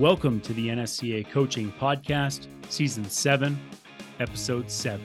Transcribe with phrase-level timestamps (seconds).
[0.00, 3.60] Welcome to the NSCA Coaching Podcast, Season 7,
[4.18, 4.98] Episode 7.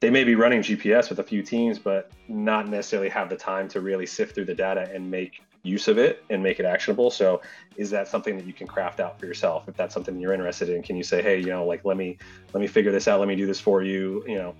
[0.00, 3.68] They may be running GPS with a few teams, but not necessarily have the time
[3.68, 7.10] to really sift through the data and make use of it and make it actionable.
[7.10, 7.40] So,
[7.76, 9.66] is that something that you can craft out for yourself?
[9.66, 12.18] If that's something you're interested in, can you say, "Hey, you know, like let me
[12.52, 13.18] let me figure this out.
[13.18, 14.54] Let me do this for you." You know,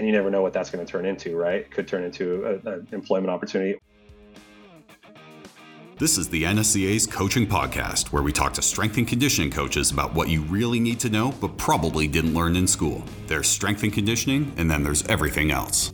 [0.00, 1.70] and you never know what that's going to turn into, right?
[1.70, 3.78] Could turn into an employment opportunity
[5.98, 10.12] this is the NSCA's Coaching Podcast, where we talk to strength and conditioning coaches about
[10.12, 13.04] what you really need to know but probably didn't learn in school.
[13.28, 15.92] There's strength and conditioning, and then there's everything else.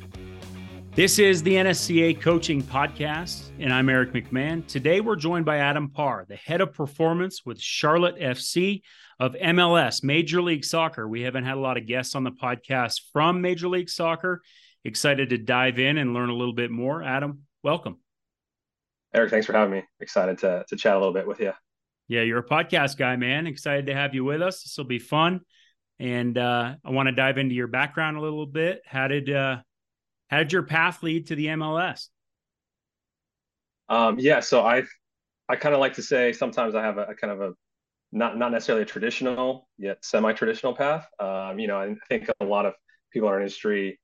[0.94, 4.66] This is the NSCA Coaching Podcast, and I'm Eric McMahon.
[4.66, 8.80] Today we're joined by Adam Parr, the head of performance with Charlotte FC
[9.18, 11.06] of MLS, Major League Soccer.
[11.06, 14.40] We haven't had a lot of guests on the podcast from Major League Soccer.
[14.82, 17.02] Excited to dive in and learn a little bit more.
[17.02, 17.98] Adam, welcome.
[19.14, 19.82] Eric, thanks for having me.
[20.00, 21.52] Excited to to chat a little bit with you.
[22.08, 23.46] Yeah, you're a podcast guy, man.
[23.46, 24.64] Excited to have you with us.
[24.64, 25.40] This will be fun.
[26.00, 28.82] And uh, I want to dive into your background a little bit.
[28.86, 29.58] How did uh,
[30.28, 32.08] how did your path lead to the MLS?
[33.88, 34.84] Um, yeah, so I
[35.48, 37.52] I kind of like to say sometimes I have a, a, kind of a
[38.12, 41.06] not not necessarily a traditional yet semi-traditional path.
[41.18, 42.74] Um, you know, I think a lot of
[43.12, 43.98] people in our industry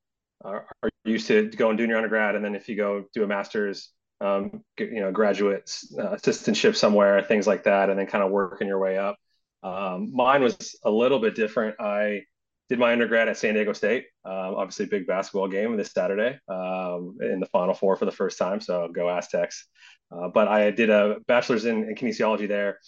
[0.45, 3.27] are, are used to going doing your undergrad, and then if you go do a
[3.27, 8.31] master's, um, you know, graduate uh, assistantship somewhere, things like that, and then kind of
[8.31, 9.17] working your way up.
[9.63, 11.77] Um, mine was a little bit different.
[11.81, 12.23] I
[12.69, 14.07] did my undergrad at San Diego State.
[14.25, 18.39] Um, obviously, big basketball game this Saturday um, in the Final Four for the first
[18.39, 18.61] time.
[18.61, 19.67] So go Aztecs.
[20.11, 22.79] Uh, but I did a bachelor's in, in kinesiology there,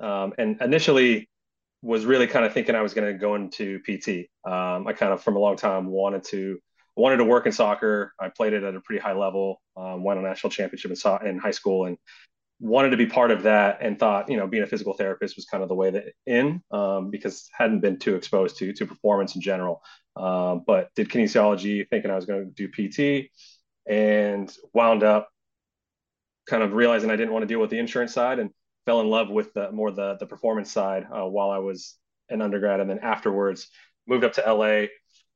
[0.00, 1.28] um, and initially
[1.82, 4.30] was really kind of thinking I was going to go into PT.
[4.48, 6.58] Um, I kind of, from a long time, wanted to
[6.96, 8.12] wanted to work in soccer.
[8.20, 11.18] I played it at a pretty high level, um, won a national championship in, so-
[11.18, 11.96] in high school, and
[12.60, 13.78] wanted to be part of that.
[13.80, 16.62] And thought, you know, being a physical therapist was kind of the way that in
[16.70, 19.82] um, because hadn't been too exposed to to performance in general.
[20.14, 23.30] Uh, but did kinesiology, thinking I was going to do PT,
[23.86, 25.28] and wound up
[26.46, 28.50] kind of realizing I didn't want to deal with the insurance side and
[28.84, 31.96] fell in love with the more the the performance side uh, while I was
[32.28, 33.68] an undergrad, and then afterwards
[34.06, 34.86] moved up to LA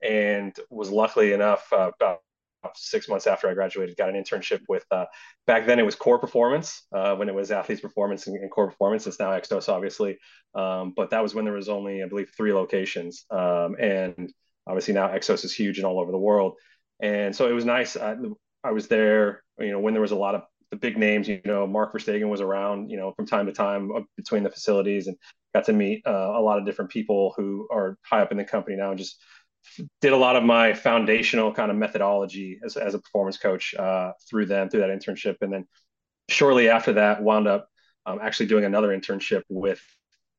[0.03, 2.21] and was luckily enough uh, about
[2.75, 5.05] six months after I graduated, got an internship with uh,
[5.47, 8.71] back then it was Core Performance uh, when it was Athletes Performance and, and, Core
[8.71, 9.07] Performance.
[9.07, 10.19] It's now Exos, obviously,
[10.55, 14.33] um, but that was when there was only I believe three locations, um, and
[14.67, 16.55] obviously now Exos is huge and all over the world.
[17.01, 17.97] And so it was nice.
[17.97, 18.17] I,
[18.65, 21.29] I was there, you know, when there was a lot of the big names.
[21.29, 24.51] You know, Mark Verstegen was around, you know, from time to time uh, between the
[24.51, 25.17] facilities, and
[25.55, 28.45] got to meet uh, a lot of different people who are high up in the
[28.45, 29.23] company now, and just
[30.01, 34.13] did a lot of my foundational kind of methodology as, as a performance coach uh,
[34.29, 35.37] through them through that internship.
[35.41, 35.67] And then
[36.29, 37.69] shortly after that wound up
[38.05, 39.81] um, actually doing another internship with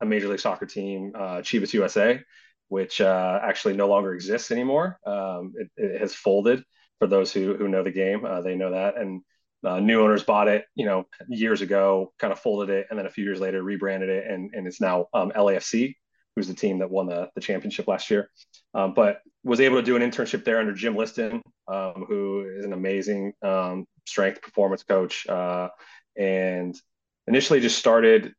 [0.01, 2.21] a major league soccer team uh, chivas usa
[2.69, 4.99] which uh, actually no longer exists anymore.
[5.05, 6.63] Um, it, it, has folded.
[6.99, 8.97] For those who, who know the game uh, they know that.
[8.97, 9.21] And
[9.63, 13.05] uh, new owners bought it you know years ago kind of folded it and then
[13.05, 15.95] a few years later rebranded it and, and it's now um, lafc
[16.37, 18.29] who's the team that won the, the championship last year.
[18.75, 22.63] Um, but was able to do an internship there under Jim Liston, um, who is
[22.63, 25.25] an amazing um, strength performance coach.
[25.27, 25.69] Uh,
[26.15, 26.79] and
[27.25, 28.33] initially just started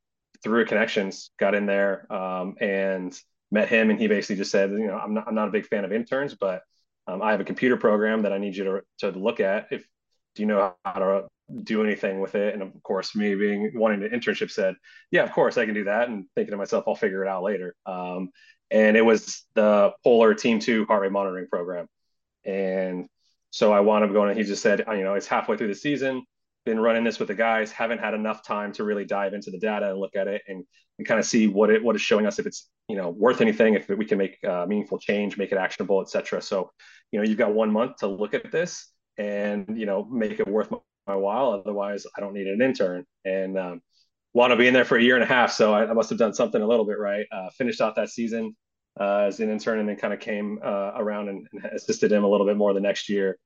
[0.45, 3.19] through connections, got in there um, and
[3.51, 3.91] met him.
[3.91, 5.93] And he basically just said, you know, I'm not, I'm not a big fan of
[5.93, 6.63] interns, but
[7.09, 9.67] um, I have a computer program that I need you to, to look at.
[9.73, 9.85] If
[10.37, 11.27] do you know how to
[11.65, 12.55] do anything with it.
[12.55, 14.75] And of course, me being wanting an internship said,
[15.11, 16.09] yeah, of course I can do that.
[16.09, 17.75] And thinking to myself, I'll figure it out later.
[17.87, 18.31] Um,
[18.71, 21.87] and it was the Polar Team Two heart rate monitoring program.
[22.45, 23.07] And
[23.51, 25.75] so I wound up going, and he just said, you know, it's halfway through the
[25.75, 26.23] season,
[26.67, 29.59] been running this with the guys, haven't had enough time to really dive into the
[29.59, 30.65] data and look at it and,
[30.99, 33.41] and kind of see what it what is showing us if it's you know worth
[33.41, 36.43] anything, if we can make uh, meaningful change, make it actionable, etc.
[36.43, 36.71] So,
[37.11, 40.47] you know, you've got one month to look at this and you know make it
[40.47, 40.71] worth
[41.09, 41.51] my while.
[41.51, 43.05] Otherwise, I don't need an intern.
[43.25, 43.83] And um,
[44.35, 45.53] want to be in there for a year and a half.
[45.53, 47.27] So I, I must have done something a little bit right.
[47.33, 48.55] Uh, finished out that season
[49.01, 52.25] uh, as an intern and then kind of came uh, around and, and, assisted him
[52.25, 53.39] a little bit more the next year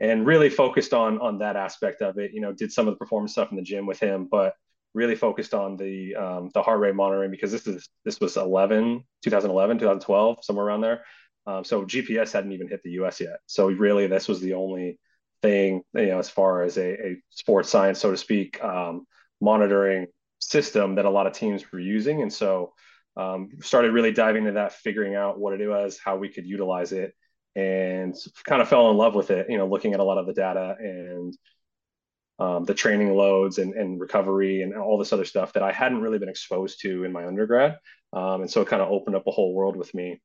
[0.00, 2.32] and really focused on on that aspect of it.
[2.32, 4.54] You know, did some of the performance stuff in the gym with him, but
[4.94, 9.04] really focused on the um, the heart rate monitoring because this is this was 11
[9.22, 11.04] 2011 2012 somewhere around there
[11.46, 14.98] um, so gps hadn't even hit the us yet so really this was the only
[15.42, 19.06] thing, you know, as far as a, a sports science, so to speak, um,
[19.40, 20.06] monitoring
[20.38, 22.22] system that a lot of teams were using.
[22.22, 22.72] And so
[23.16, 26.92] um, started really diving into that, figuring out what it was, how we could utilize
[26.92, 27.14] it,
[27.56, 28.14] and
[28.44, 30.32] kind of fell in love with it, you know, looking at a lot of the
[30.32, 31.36] data and
[32.38, 36.00] um, the training loads and, and recovery and all this other stuff that I hadn't
[36.00, 37.78] really been exposed to in my undergrad.
[38.12, 40.20] Um, and so it kind of opened up a whole world with me.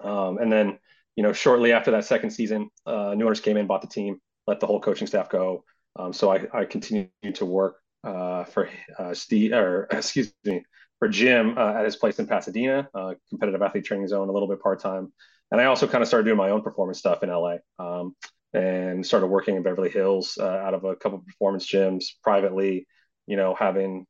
[0.00, 0.78] Um, and then,
[1.16, 4.20] you know, shortly after that second season, uh, new owners came in, bought the team,
[4.48, 5.62] let the whole coaching staff go.
[5.96, 10.64] Um, so I, I continued to work uh, for uh, Steve, or excuse me,
[10.98, 14.48] for Jim uh, at his place in Pasadena, uh, competitive athlete training zone, a little
[14.48, 15.12] bit part time.
[15.50, 18.16] And I also kind of started doing my own performance stuff in LA um,
[18.54, 22.86] and started working in Beverly Hills uh, out of a couple performance gyms privately,
[23.26, 24.06] you know, having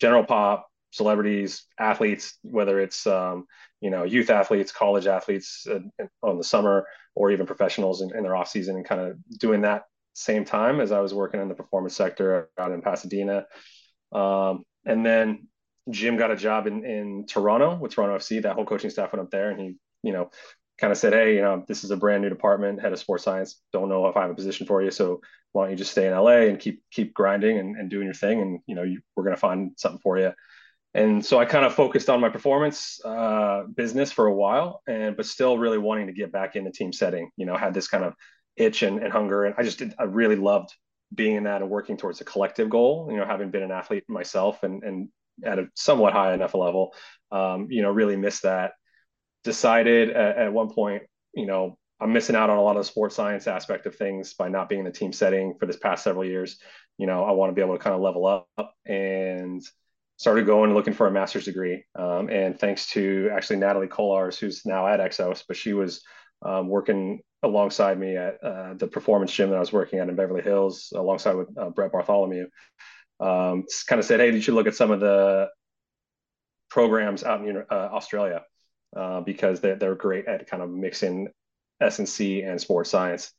[0.00, 3.46] general pop, celebrities, athletes, whether it's, um,
[3.80, 5.78] you know, youth athletes, college athletes uh,
[6.22, 9.62] on the summer, or even professionals in, in their off season and kind of doing
[9.62, 9.84] that
[10.14, 13.46] same time as I was working in the performance sector out in Pasadena.
[14.12, 15.48] Um, and then
[15.88, 18.42] Jim got a job in, in Toronto with Toronto FC.
[18.42, 20.30] That whole coaching staff went up there and he, you know,
[20.78, 23.24] kind of said, Hey, you know, this is a brand new department, head of sports
[23.24, 23.60] science.
[23.72, 24.90] Don't know if I have a position for you.
[24.90, 25.20] So
[25.52, 28.14] why don't you just stay in LA and keep, keep grinding and, and doing your
[28.14, 28.40] thing.
[28.40, 30.32] And, you know, you, we're going to find something for you.
[30.92, 35.16] And so I kind of focused on my performance uh, business for a while and,
[35.16, 37.86] but still really wanting to get back in the team setting, you know, had this
[37.86, 38.14] kind of
[38.56, 39.44] itch and, and hunger.
[39.44, 40.74] And I just did, I really loved
[41.14, 44.04] being in that and working towards a collective goal, you know, having been an athlete
[44.08, 45.08] myself and, and
[45.44, 46.92] at a somewhat high enough level,
[47.30, 48.72] um, you know, really missed that.
[49.44, 51.04] Decided at, at, one point,
[51.34, 54.34] you know, I'm missing out on a lot of the sports science aspect of things
[54.34, 56.58] by not being in the team setting for this past several years.
[56.98, 59.62] You know, I want to be able to kind of level up and
[60.20, 61.82] started going looking for a master's degree.
[61.94, 66.02] Um, and thanks to actually Natalie Kolars, who's now at Exos, but she was
[66.42, 70.16] um, working alongside me at uh, the performance gym that I was working at in
[70.16, 72.48] Beverly Hills, alongside with uh, Brett Bartholomew.
[73.18, 75.48] Um, kind of said, "Hey, did you look at some of the
[76.68, 78.42] programs out in uh, Australia
[78.94, 81.28] uh, because they're, they're great at kind of mixing
[81.80, 83.32] S and C and sports science."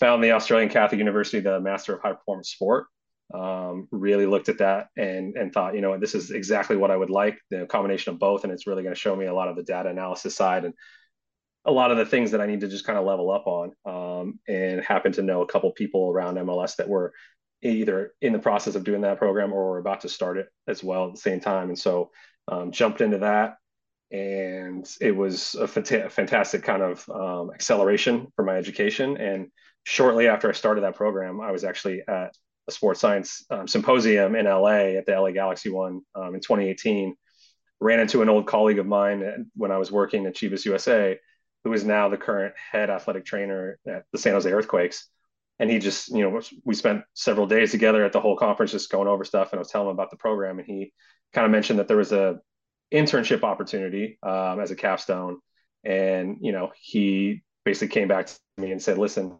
[0.00, 2.86] Found the Australian Catholic University, the Master of High Performance Sport.
[3.34, 6.96] Um, really looked at that and and thought, you know, this is exactly what I
[6.96, 9.48] would like, the combination of both, and it's really going to show me a lot
[9.48, 10.74] of the data analysis side and
[11.64, 13.72] a lot of the things that I need to just kind of level up on.
[13.84, 17.12] Um, and happen to know a couple people around MLS that were
[17.62, 20.82] either in the process of doing that program or were about to start it as
[20.82, 21.68] well at the same time.
[21.68, 22.10] And so
[22.48, 23.56] um, jumped into that.
[24.12, 29.16] And it was a fant- fantastic kind of um, acceleration for my education.
[29.16, 29.48] And
[29.82, 32.32] shortly after I started that program, I was actually at
[32.68, 37.14] a sports science um, symposium in LA at the LA Galaxy one um, in 2018.
[37.78, 41.18] Ran into an old colleague of mine when I was working at Chivas USA
[41.66, 45.08] who is now the current head athletic trainer at the San Jose Earthquakes.
[45.58, 48.88] And he just, you know, we spent several days together at the whole conference just
[48.88, 49.50] going over stuff.
[49.50, 50.60] And I was telling him about the program.
[50.60, 50.92] And he
[51.32, 52.38] kind of mentioned that there was a
[52.94, 55.38] internship opportunity um, as a capstone.
[55.82, 59.36] And, you know, he basically came back to me and said, listen,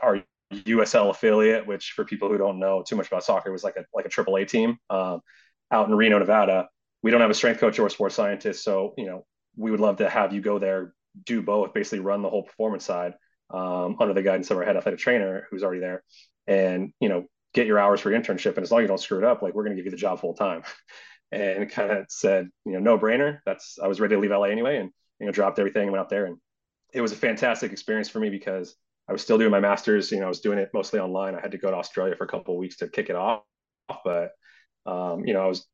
[0.00, 0.22] our
[0.52, 3.84] USL affiliate, which for people who don't know too much about soccer, was like a
[3.94, 5.20] like a triple A team um,
[5.70, 6.68] out in Reno, Nevada.
[7.02, 9.26] We don't have a strength coach or a sports scientist, so you know
[9.56, 10.94] we would love to have you go there,
[11.24, 13.14] do both, basically run the whole performance side
[13.50, 16.02] um, under the guidance of our head athletic trainer who's already there,
[16.46, 18.56] and you know get your hours for your internship.
[18.56, 19.92] And as long as you don't screw it up, like we're going to give you
[19.92, 20.62] the job full time.
[21.32, 23.40] and kind of said, you know, no brainer.
[23.44, 26.02] That's I was ready to leave LA anyway, and you know dropped everything and went
[26.02, 26.26] up there.
[26.26, 26.36] And
[26.92, 28.76] it was a fantastic experience for me because
[29.08, 30.10] I was still doing my masters.
[30.10, 31.34] You know, I was doing it mostly online.
[31.34, 33.42] I had to go to Australia for a couple of weeks to kick it off,
[34.04, 34.32] but
[34.86, 35.66] um, you know, I was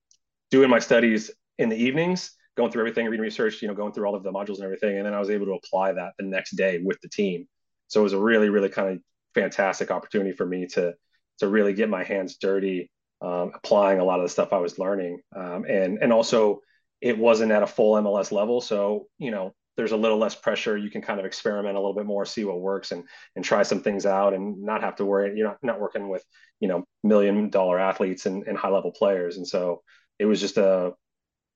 [0.51, 4.07] doing my studies in the evenings going through everything, reading research, you know, going through
[4.07, 4.99] all of the modules and everything.
[4.99, 7.47] And then I was able to apply that the next day with the team.
[7.89, 8.99] So it was a really, really kind of
[9.35, 10.95] fantastic opportunity for me to
[11.39, 12.91] to really get my hands dirty,
[13.23, 15.21] um, applying a lot of the stuff I was learning.
[15.35, 16.61] Um, and and also
[17.01, 18.61] it wasn't at a full MLS level.
[18.61, 20.77] So, you know, there's a little less pressure.
[20.77, 23.63] You can kind of experiment a little bit more, see what works and and try
[23.63, 26.23] some things out and not have to worry, you're not, not working with,
[26.61, 29.39] you know, million dollar athletes and, and high level players.
[29.39, 29.83] And so
[30.19, 30.93] it was just a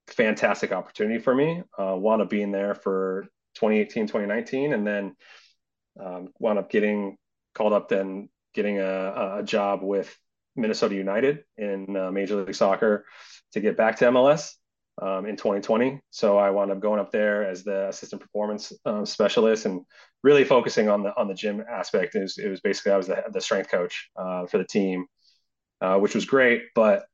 [0.09, 1.65] fantastic opportunity for me.
[1.79, 3.27] Uh, wound up being there for
[3.57, 5.15] 2018, 2019, and then
[6.03, 7.19] um, wound up getting
[7.55, 10.17] called up then getting a, a job with
[10.57, 13.05] Minnesota United in uh, Major League Soccer
[13.53, 14.55] to get back to MLS
[15.01, 16.01] um, in 2020.
[16.11, 19.83] So I wound up going up there as the assistant performance um, specialist and
[20.23, 22.15] really focusing on the on the gym aspect.
[22.15, 25.07] It was, it was basically I was the, the strength coach uh, for the team,
[25.81, 27.05] uh, which was great, but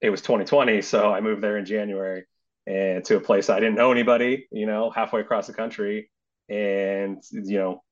[0.00, 2.24] it was 2020, so I moved there in January
[2.66, 6.10] and to a place I didn't know anybody, you know, halfway across the country.
[6.48, 7.82] And, you know,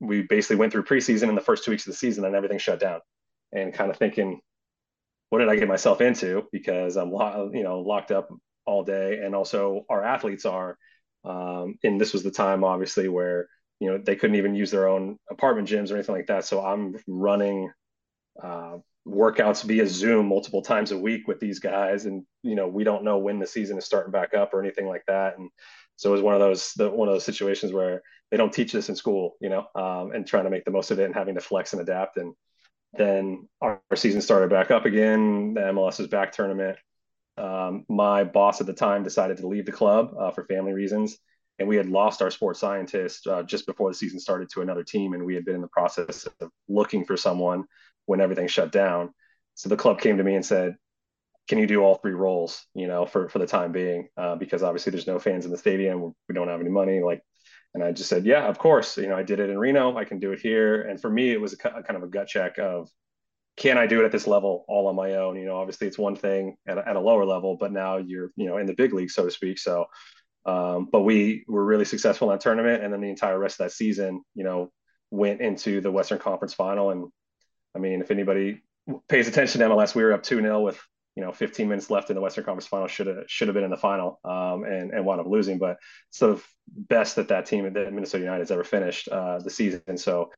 [0.00, 2.58] we basically went through preseason in the first two weeks of the season and everything
[2.58, 3.00] shut down
[3.52, 4.40] and kind of thinking,
[5.30, 6.46] what did I get myself into?
[6.52, 7.10] Because I'm,
[7.54, 8.28] you know, locked up
[8.66, 9.20] all day.
[9.22, 10.76] And also our athletes are,
[11.24, 13.48] um, and this was the time obviously where,
[13.80, 16.44] you know, they couldn't even use their own apartment gyms or anything like that.
[16.44, 17.70] So I'm running,
[18.42, 22.84] uh, workouts via Zoom multiple times a week with these guys, and you know we
[22.84, 25.38] don't know when the season is starting back up or anything like that.
[25.38, 25.50] And
[25.96, 28.72] so it was one of those the, one of those situations where they don't teach
[28.72, 31.14] this in school, you know, um, and trying to make the most of it and
[31.14, 32.16] having to flex and adapt.
[32.16, 32.34] And
[32.94, 35.54] then our, our season started back up again.
[35.54, 36.78] The MLS is back tournament.
[37.36, 41.18] Um, my boss at the time decided to leave the club uh, for family reasons,
[41.58, 44.84] and we had lost our sports scientist uh, just before the season started to another
[44.84, 47.64] team, and we had been in the process of looking for someone
[48.06, 49.10] when everything shut down.
[49.54, 50.76] So the club came to me and said,
[51.48, 52.64] "Can you do all three roles?
[52.74, 55.58] You know, for for the time being, uh, because obviously there's no fans in the
[55.58, 57.00] stadium, we don't have any money.
[57.00, 57.22] Like,
[57.74, 58.96] and I just said, yeah, of course.
[58.96, 59.96] You know, I did it in Reno.
[59.96, 60.82] I can do it here.
[60.82, 62.88] And for me, it was a, a kind of a gut check of,
[63.56, 65.36] can I do it at this level all on my own?
[65.36, 68.30] You know, obviously it's one thing at a, at a lower level, but now you're,
[68.36, 69.58] you know, in the big league, so to speak.
[69.58, 69.86] So,
[70.44, 72.82] um, but we were really successful in that tournament.
[72.82, 74.72] And then the entire rest of that season, you know,
[75.10, 76.90] went into the Western Conference final.
[76.90, 77.06] And
[77.76, 78.62] I mean, if anybody
[79.08, 80.80] pays attention to MLS, we were up 2 0 with,
[81.14, 82.88] you know, 15 minutes left in the Western Conference final.
[82.88, 85.58] Should have should have been in the final um, and and wound up losing.
[85.58, 85.76] But
[86.10, 89.96] it's the best that that team that Minnesota United has ever finished uh, the season.
[89.96, 90.30] So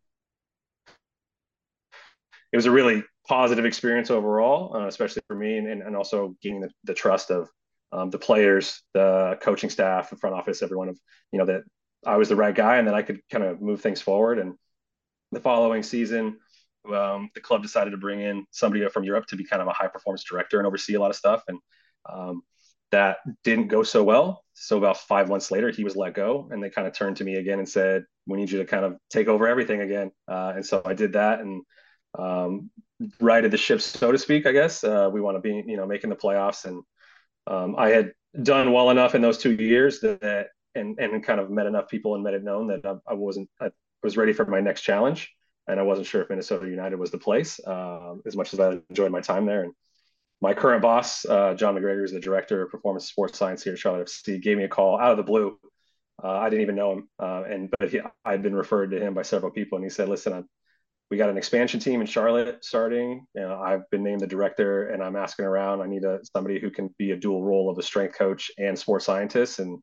[2.56, 6.62] it was a really positive experience overall, uh, especially for me, and, and also gaining
[6.62, 7.50] the, the trust of
[7.92, 10.98] um, the players, the coaching staff, the front office, everyone of
[11.32, 11.64] you know that
[12.06, 14.38] I was the right guy and that I could kind of move things forward.
[14.38, 14.54] And
[15.32, 16.38] the following season,
[16.90, 19.72] um, the club decided to bring in somebody from Europe to be kind of a
[19.72, 21.42] high performance director and oversee a lot of stuff.
[21.48, 21.58] And
[22.10, 22.40] um,
[22.90, 24.44] that didn't go so well.
[24.54, 27.24] So about five months later, he was let go, and they kind of turned to
[27.24, 30.54] me again and said, "We need you to kind of take over everything again." Uh,
[30.56, 31.62] and so I did that and
[32.18, 32.70] um,
[33.20, 34.46] righted the ship, so to speak.
[34.46, 36.82] I guess uh, we want to be, you know, making the playoffs, and
[37.46, 41.50] um, I had done well enough in those two years that, and and kind of
[41.50, 43.70] met enough people and made it known that I, I wasn't I
[44.02, 45.32] was ready for my next challenge,
[45.66, 47.60] and I wasn't sure if Minnesota United was the place.
[47.66, 49.72] Um, as much as I enjoyed my time there, and
[50.40, 53.78] my current boss, uh, John McGregor, is the director of performance sports science here at
[53.78, 55.58] Charlotte FC, gave me a call out of the blue.
[56.22, 59.14] Uh, I didn't even know him, uh, and but he, I'd been referred to him
[59.14, 60.48] by several people, and he said, "Listen, I'm,
[61.10, 63.26] we got an expansion team in Charlotte starting.
[63.34, 65.82] You know, I've been named the director, and I'm asking around.
[65.82, 68.78] I need a somebody who can be a dual role of a strength coach and
[68.78, 69.78] sports scientist, and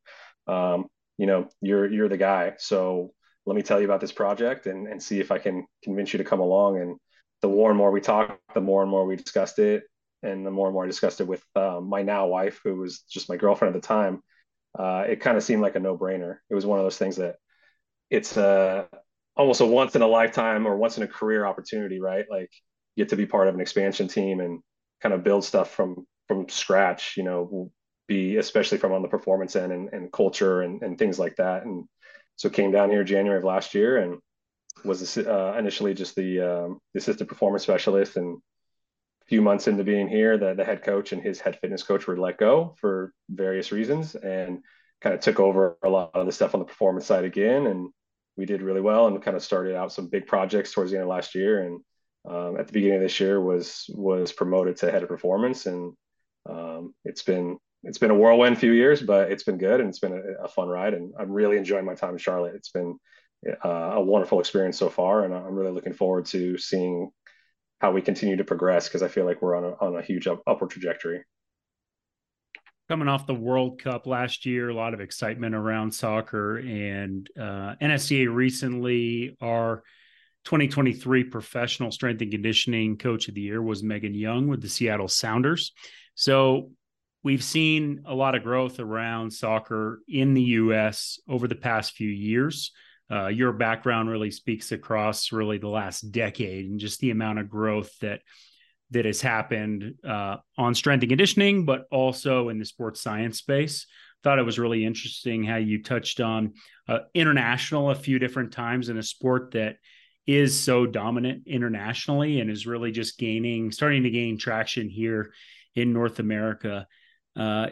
[0.47, 0.87] um,
[1.17, 2.53] you know, you're you're the guy.
[2.57, 3.11] So
[3.45, 6.17] let me tell you about this project and and see if I can convince you
[6.17, 6.97] to come along." And
[7.41, 9.83] the more and more we talked, the more and more we discussed it
[10.23, 13.01] and the more and more I discussed it with um, my now wife, who was
[13.01, 14.21] just my girlfriend at the time,
[14.79, 16.37] uh, it kind of seemed like a no brainer.
[16.49, 17.35] It was one of those things that
[18.09, 18.87] it's a,
[19.35, 22.25] almost a once in a lifetime or once in a career opportunity, right?
[22.29, 22.51] Like
[22.97, 24.61] get to be part of an expansion team and
[25.01, 27.15] kind of build stuff from from scratch.
[27.17, 27.71] You know,
[28.07, 31.63] be especially from on the performance end and, and culture and, and things like that.
[31.65, 31.85] And
[32.35, 34.19] so came down here January of last year and
[34.83, 38.37] was uh, initially just the, um, the assistant performance specialist and
[39.21, 42.07] a few months into being here, the, the head coach and his head fitness coach
[42.07, 44.59] were let go for various reasons and
[45.01, 47.67] kind of took over a lot of the stuff on the performance side again.
[47.67, 47.89] And
[48.35, 51.03] we did really well and kind of started out some big projects towards the end
[51.03, 51.63] of last year.
[51.63, 51.79] And
[52.29, 55.65] um, at the beginning of this year was was promoted to head of performance.
[55.65, 55.93] And
[56.49, 59.99] um, it's been it's been a whirlwind few years, but it's been good and it's
[59.99, 60.93] been a, a fun ride.
[60.93, 62.55] And I'm really enjoying my time in Charlotte.
[62.55, 62.97] It's been
[63.63, 67.11] uh, a wonderful experience so far, and I'm really looking forward to seeing
[67.79, 70.27] how we continue to progress because I feel like we're on a, on a huge
[70.27, 71.23] up, upward trajectory.
[72.89, 77.75] Coming off the World Cup last year, a lot of excitement around soccer, and uh,
[77.81, 79.83] NSCA recently, our
[80.45, 85.07] 2023 Professional Strength and Conditioning Coach of the Year was Megan Young with the Seattle
[85.07, 85.71] Sounders.
[86.15, 86.71] So
[87.23, 91.19] we've seen a lot of growth around soccer in the U.S.
[91.27, 92.71] over the past few years
[93.11, 97.49] uh, your background really speaks across really the last decade and just the amount of
[97.49, 98.21] growth that
[98.93, 103.85] that has happened uh, on strength and conditioning, but also in the sports science space.
[104.23, 106.53] Thought it was really interesting how you touched on
[106.87, 109.75] uh, international a few different times in a sport that
[110.25, 115.33] is so dominant internationally and is really just gaining, starting to gain traction here
[115.75, 116.87] in North America.
[117.35, 117.67] Uh,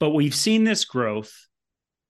[0.00, 1.32] but we've seen this growth,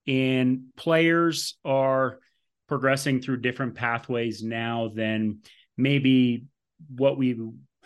[0.07, 2.19] and players are
[2.67, 5.39] progressing through different pathways now than
[5.77, 6.45] maybe
[6.95, 7.39] what we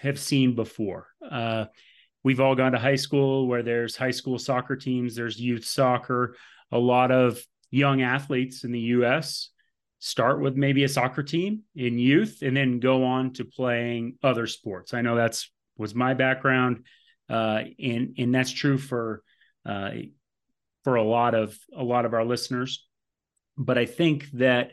[0.04, 1.08] have seen before.
[1.30, 1.66] Uh,
[2.24, 6.36] we've all gone to high school where there's high school soccer teams, there's youth soccer.
[6.72, 7.40] A lot of
[7.72, 9.50] young athletes in the US
[10.00, 14.48] start with maybe a soccer team in youth and then go on to playing other
[14.48, 14.94] sports.
[14.94, 16.86] I know that's was my background,
[17.30, 19.24] uh, and and that's true for
[19.66, 19.92] uh,
[20.84, 22.86] for a lot of a lot of our listeners.
[23.58, 24.72] But I think that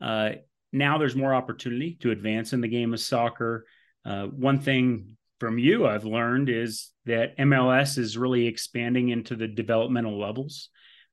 [0.00, 0.32] uh,
[0.72, 3.66] now there's more opportunity to advance in the game of soccer.
[4.04, 9.48] Uh, one thing from you I've learned is that MLS is really expanding into the
[9.48, 10.68] developmental levels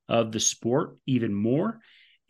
[0.08, 1.80] of the sport even more.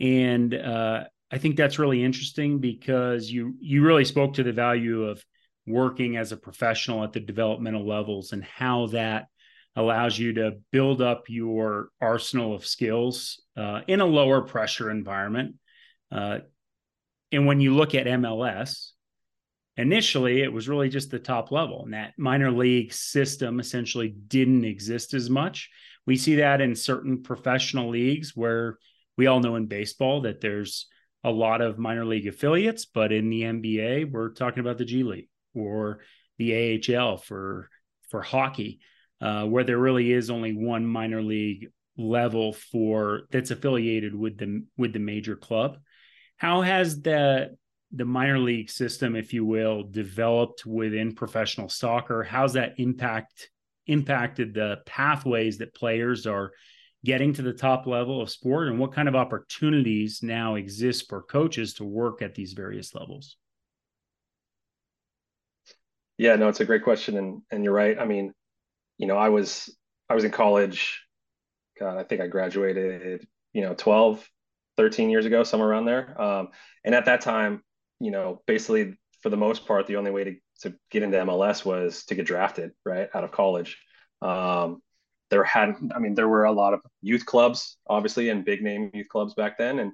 [0.01, 5.05] And uh, I think that's really interesting because you you really spoke to the value
[5.05, 5.25] of
[5.67, 9.27] working as a professional at the developmental levels and how that
[9.77, 15.57] allows you to build up your arsenal of skills uh, in a lower pressure environment.
[16.11, 16.39] Uh,
[17.31, 18.93] and when you look at MLS,
[19.79, 24.65] initially it was really just the top level, and that minor league system essentially didn't
[24.65, 25.71] exist as much.
[26.05, 28.79] We see that in certain professional leagues where
[29.17, 30.87] we all know in baseball that there's
[31.25, 35.05] a lot of minor league affiliates, but in the NBA, we're talking about the G
[35.05, 36.01] League or
[36.39, 37.71] the AHL for
[38.11, 38.81] for hockey,
[39.21, 44.65] uh, where there really is only one minor league level for that's affiliated with the
[44.77, 45.79] with the major club.
[46.37, 47.57] How has the
[47.93, 52.23] the minor league system, if you will, developed within professional soccer?
[52.23, 53.51] How's that impact
[53.87, 56.53] impacted the pathways that players are
[57.05, 61.23] getting to the top level of sport, and what kind of opportunities now exist for
[61.23, 63.37] coaches to work at these various levels?
[66.19, 67.99] Yeah, no, it's a great question, and and you're right.
[67.99, 68.35] I mean,
[68.99, 69.75] you know, I was
[70.09, 71.03] I was in college.
[71.79, 74.29] God, I think I graduated, you know, 12,
[74.77, 76.21] 13 years ago, somewhere around there.
[76.21, 76.49] Um,
[76.85, 77.63] and at that time,
[78.01, 81.65] you know, basically for the most part, the only way to to get into MLS
[81.65, 83.79] was to get drafted, right, out of college.
[84.23, 84.83] Um,
[85.31, 88.91] there had, I mean, there were a lot of youth clubs, obviously, and big name
[88.93, 89.93] youth clubs back then, and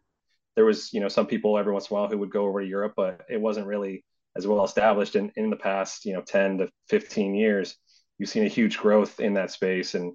[0.56, 2.60] there was, you know, some people every once in a while who would go over
[2.60, 4.04] to Europe, but it wasn't really
[4.36, 7.76] as well established in, in the past, you know, 10 to 15 years.
[8.18, 9.94] You've seen a huge growth in that space.
[9.94, 10.12] And,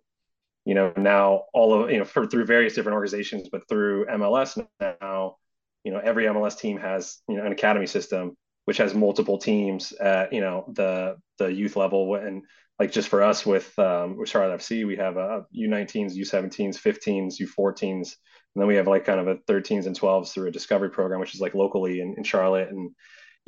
[0.65, 4.65] you know, now all of, you know, for, through various different organizations, but through MLS
[4.79, 5.35] now,
[5.83, 9.91] you know, every MLS team has, you know, an academy system, which has multiple teams
[9.93, 12.15] at, you know, the, the youth level.
[12.15, 12.43] And
[12.79, 17.35] like just for us with, um, with Charlotte FC, we have a U19s, U17s, 15s,
[17.41, 18.15] U14s,
[18.55, 21.19] and then we have like kind of a 13s and 12s through a discovery program,
[21.19, 22.69] which is like locally in, in Charlotte.
[22.69, 22.91] And,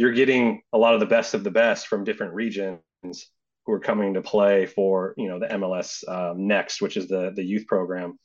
[0.01, 3.79] you're getting a lot of the best of the best from different regions who are
[3.79, 7.67] coming to play for you know the MLS um, Next, which is the the youth
[7.67, 8.17] program,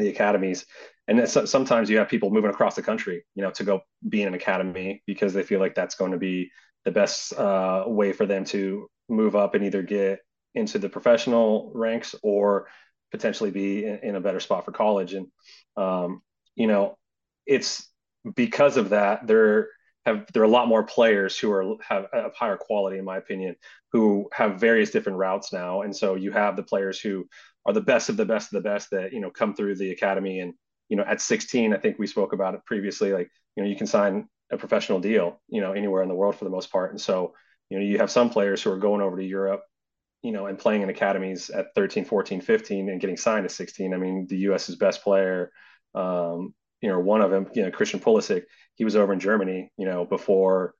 [0.00, 0.66] the academies,
[1.08, 4.28] and sometimes you have people moving across the country, you know, to go be in
[4.28, 6.50] an academy because they feel like that's going to be
[6.84, 10.20] the best uh, way for them to move up and either get
[10.54, 12.68] into the professional ranks or
[13.10, 15.14] potentially be in, in a better spot for college.
[15.14, 15.26] And
[15.76, 16.22] um,
[16.54, 16.96] you know,
[17.46, 17.88] it's
[18.36, 19.68] because of that they're
[20.06, 23.16] have there are a lot more players who are have of higher quality in my
[23.16, 23.56] opinion
[23.92, 27.26] who have various different routes now and so you have the players who
[27.66, 29.90] are the best of the best of the best that you know come through the
[29.90, 30.54] academy and
[30.88, 33.76] you know at 16 i think we spoke about it previously like you know you
[33.76, 36.90] can sign a professional deal you know anywhere in the world for the most part
[36.90, 37.34] and so
[37.68, 39.62] you know you have some players who are going over to europe
[40.22, 43.94] you know and playing in academies at 13 14 15 and getting signed at 16
[43.94, 45.50] i mean the us's best player
[45.94, 48.44] um, you know, one of them, you know, Christian Pulisic,
[48.74, 50.74] he was over in Germany, you know, before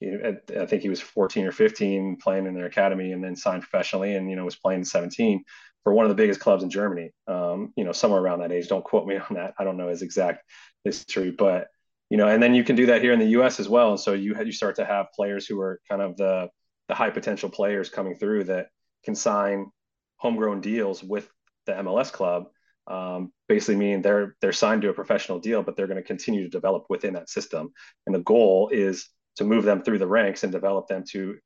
[0.00, 3.34] you know, I think he was 14 or 15 playing in their academy and then
[3.34, 5.42] signed professionally and, you know, was playing 17
[5.86, 8.66] for one of the biggest clubs in Germany, um, you know, somewhere around that age.
[8.66, 9.54] Don't quote me on that.
[9.56, 10.42] I don't know his exact
[10.82, 11.68] history, but,
[12.10, 13.60] you know, and then you can do that here in the U.S.
[13.60, 13.90] as well.
[13.90, 16.48] And so you you start to have players who are kind of the
[16.88, 18.66] the high potential players coming through that
[19.04, 19.70] can sign
[20.16, 21.30] homegrown deals with
[21.66, 22.46] the MLS club
[22.88, 26.42] um, basically meaning they're they're signed to a professional deal, but they're going to continue
[26.42, 27.72] to develop within that system.
[28.06, 31.36] And the goal is to move them through the ranks and develop them to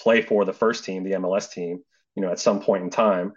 [0.00, 1.82] play for the first team, the MLS team,
[2.16, 3.32] you know, at some point in time,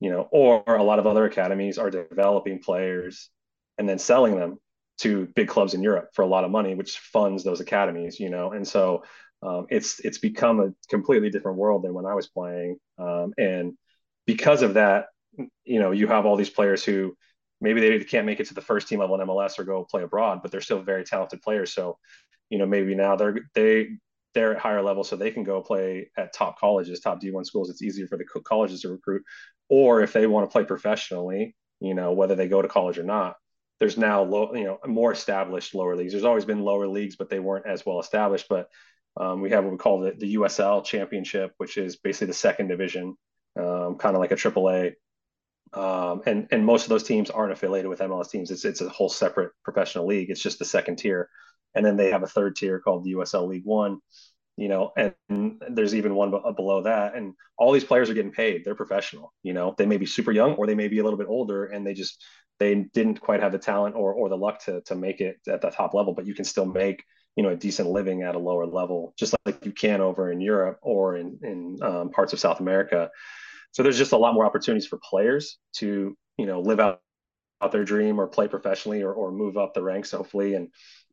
[0.00, 3.30] you know, or a lot of other academies are developing players
[3.78, 4.58] and then selling them
[4.98, 8.28] to big clubs in Europe for a lot of money, which funds those academies, you
[8.28, 9.04] know, and so
[9.42, 13.74] um, it's it's become a completely different world than when I was playing, um, and
[14.26, 15.06] because of that,
[15.64, 17.16] you know, you have all these players who
[17.60, 20.02] maybe they can't make it to the first team level in MLS or go play
[20.02, 21.72] abroad, but they're still very talented players.
[21.72, 21.98] So,
[22.50, 23.88] you know, maybe now they're they
[24.36, 27.68] they're at higher level, so they can go play at top colleges, top D1 schools.
[27.68, 29.24] It's easier for the colleges to recruit,
[29.68, 33.02] or if they want to play professionally, you know, whether they go to college or
[33.02, 33.36] not.
[33.80, 36.12] There's now low, you know, more established lower leagues.
[36.12, 38.46] There's always been lower leagues, but they weren't as well established.
[38.48, 38.68] But
[39.18, 42.68] um, we have what we call the, the USL Championship, which is basically the second
[42.68, 43.16] division,
[43.58, 44.92] um, kind of like a AAA
[45.72, 48.50] um, and and most of those teams aren't affiliated with MLS teams.
[48.50, 50.30] It's it's a whole separate professional league.
[50.30, 51.28] It's just the second tier,
[51.74, 54.00] and then they have a third tier called the USL League One.
[54.56, 58.64] You know, and there's even one below that, and all these players are getting paid.
[58.64, 59.32] They're professional.
[59.42, 61.66] You know, they may be super young or they may be a little bit older,
[61.66, 62.24] and they just
[62.58, 65.60] they didn't quite have the talent or or the luck to to make it at
[65.60, 66.14] the top level.
[66.14, 67.04] But you can still make
[67.36, 70.40] you know a decent living at a lower level, just like you can over in
[70.40, 73.10] Europe or in in um, parts of South America.
[73.72, 77.00] So there's just a lot more opportunities for players to you know live out,
[77.60, 80.68] out their dream or play professionally or, or move up the ranks hopefully and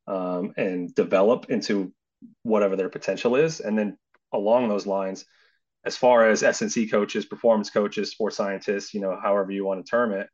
[0.08, 1.94] um, and develop into
[2.44, 3.60] whatever their potential is.
[3.60, 3.98] And then
[4.32, 5.26] along those lines,
[5.86, 9.90] as far as S&C coaches, performance coaches, sports scientists, you know, however you want to
[9.90, 10.28] term it,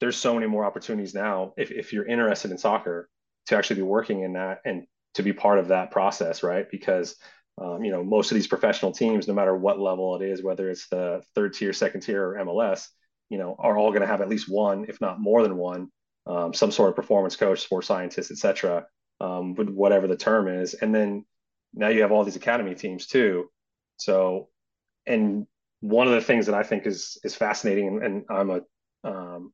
[0.00, 3.08] there's so many more opportunities now if, if you're interested in soccer
[3.46, 6.70] to actually be working in that and to be part of that process, right?
[6.70, 7.16] Because
[7.60, 10.70] um, you know most of these professional teams, no matter what level it is, whether
[10.70, 12.88] it's the third tier, second tier, or MLS,
[13.28, 15.88] you know, are all going to have at least one, if not more than one,
[16.26, 18.86] um, some sort of performance coach, sports scientist, etc.
[19.20, 21.26] Um, whatever the term is, and then
[21.74, 23.50] now you have all these academy teams too.
[23.98, 24.48] So,
[25.06, 25.46] and
[25.80, 28.60] one of the things that I think is is fascinating, and, and I'm a
[29.04, 29.52] um,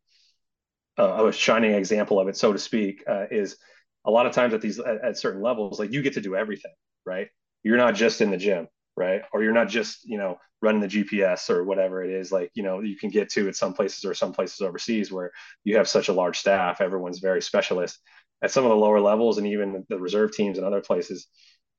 [0.99, 3.57] a shining example of it, so to speak, uh, is
[4.05, 6.37] a lot of times at these at, at, certain levels, like you get to do
[6.37, 6.73] everything,
[7.05, 7.29] right?
[7.63, 9.23] You're not just in the gym, right?
[9.33, 12.33] Or you're not just you know running the GPS or whatever it is.
[12.33, 15.33] Like you know you can get to at some places or some places overseas where
[15.65, 17.99] you have such a large staff, everyone's very specialist.
[18.43, 21.27] At some of the lower levels and even the reserve teams and other places,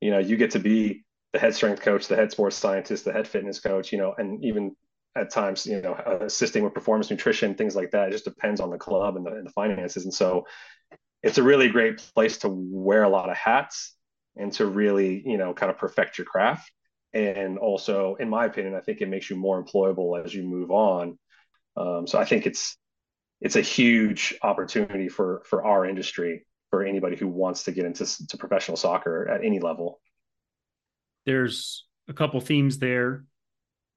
[0.01, 3.13] you know, you get to be the head strength coach, the head sports scientist, the
[3.13, 4.75] head fitness coach, you know, and even
[5.15, 8.09] at times, you know, assisting with performance nutrition, things like that.
[8.09, 10.05] It just depends on the club and the, and the finances.
[10.05, 10.45] And so
[11.23, 13.95] it's a really great place to wear a lot of hats
[14.35, 16.71] and to really, you know, kind of perfect your craft.
[17.13, 20.69] And also, in my opinion, I think it makes you more employable as you move
[20.69, 21.17] on.
[21.75, 22.77] Um, so I think it's
[23.41, 28.05] it's a huge opportunity for for our industry for anybody who wants to get into
[28.27, 30.01] to professional soccer at any level.
[31.25, 33.25] There's a couple themes there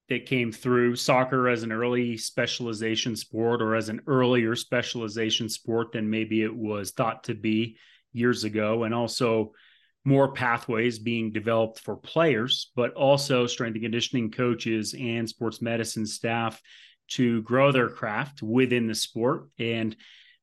[0.08, 5.92] that came through soccer as an early specialization sport or as an earlier specialization sport
[5.92, 7.76] than maybe it was thought to be
[8.12, 9.52] years ago and also
[10.04, 16.06] more pathways being developed for players but also strength and conditioning coaches and sports medicine
[16.06, 16.60] staff
[17.10, 19.48] to grow their craft within the sport.
[19.58, 19.96] And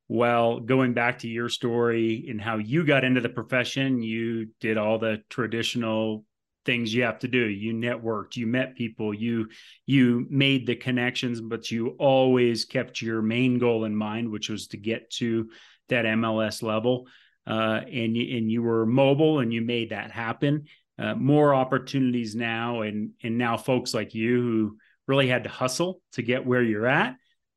[0.07, 4.77] well going back to your story and how you got into the profession you did
[4.77, 6.23] all the traditional
[6.65, 7.39] things you have to do.
[7.39, 9.49] You networked you met people you
[9.85, 14.67] you made the connections but you always kept your main goal in mind which was
[14.67, 15.49] to get to
[15.89, 17.07] that MLS level.
[17.45, 20.65] Uh, and you, and you were mobile and you made that happen.
[20.99, 26.01] Uh, more opportunities now and and now folks like you who really had to hustle
[26.13, 27.15] to get where you're at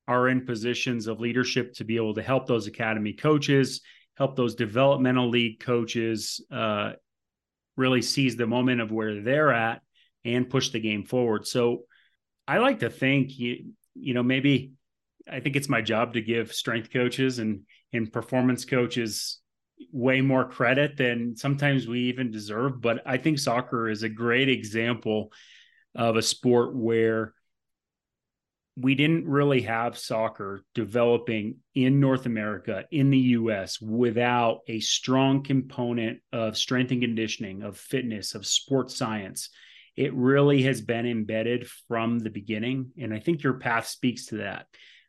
[0.09, 3.81] are in positions of leadership to be able to help those academy coaches,
[4.17, 6.93] help those developmental league coaches uh,
[7.77, 9.83] really seize the moment of where they're at
[10.25, 11.47] and push the game forward.
[11.47, 11.85] So
[12.47, 14.73] I like to think you, you know, maybe
[15.31, 19.41] I think it's my job to give strength coaches and and performance coaches
[19.93, 22.81] way more credit than sometimes we even deserve.
[22.81, 25.33] But I think soccer is a great example
[25.95, 27.35] of a sport where
[28.77, 35.43] we didn't really have soccer developing in North America, in the US, without a strong
[35.43, 39.51] component of strength and conditioning, of fitness, of sports science.
[39.97, 42.93] It really has been embedded from the beginning.
[42.99, 44.67] And I think your path speaks to that.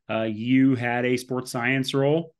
[0.10, 2.34] Uh, you had a sports science role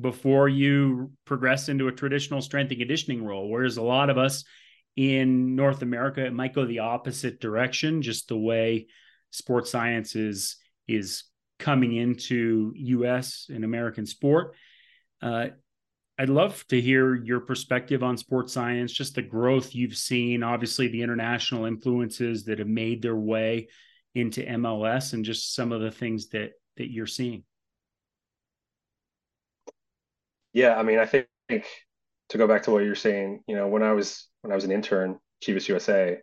[0.00, 4.44] before you progressed into a traditional strength and conditioning role, whereas a lot of us
[4.96, 8.86] in North America, it might go the opposite direction, just the way
[9.30, 11.24] sports science is is
[11.58, 13.46] coming into U.S.
[13.52, 14.54] and American sport.
[15.20, 15.48] Uh,
[16.18, 20.88] I'd love to hear your perspective on sports science, just the growth you've seen, obviously
[20.88, 23.68] the international influences that have made their way
[24.14, 27.44] into MLS, and just some of the things that that you're seeing.
[30.52, 33.82] Yeah, I mean, I think to go back to what you're saying, you know, when
[33.82, 36.18] I was when I was an intern, Chivas USA,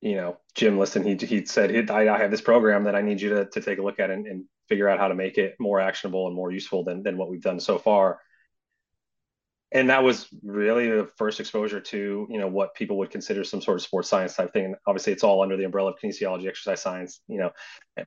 [0.00, 3.20] you know, Jim Liston, he he said, I, I have this program that I need
[3.20, 5.56] you to, to take a look at and, and figure out how to make it
[5.58, 8.20] more actionable and more useful than, than what we've done so far.
[9.72, 13.60] And that was really the first exposure to, you know, what people would consider some
[13.60, 14.64] sort of sports science type thing.
[14.64, 17.50] And obviously it's all under the umbrella of kinesiology, exercise science, you know,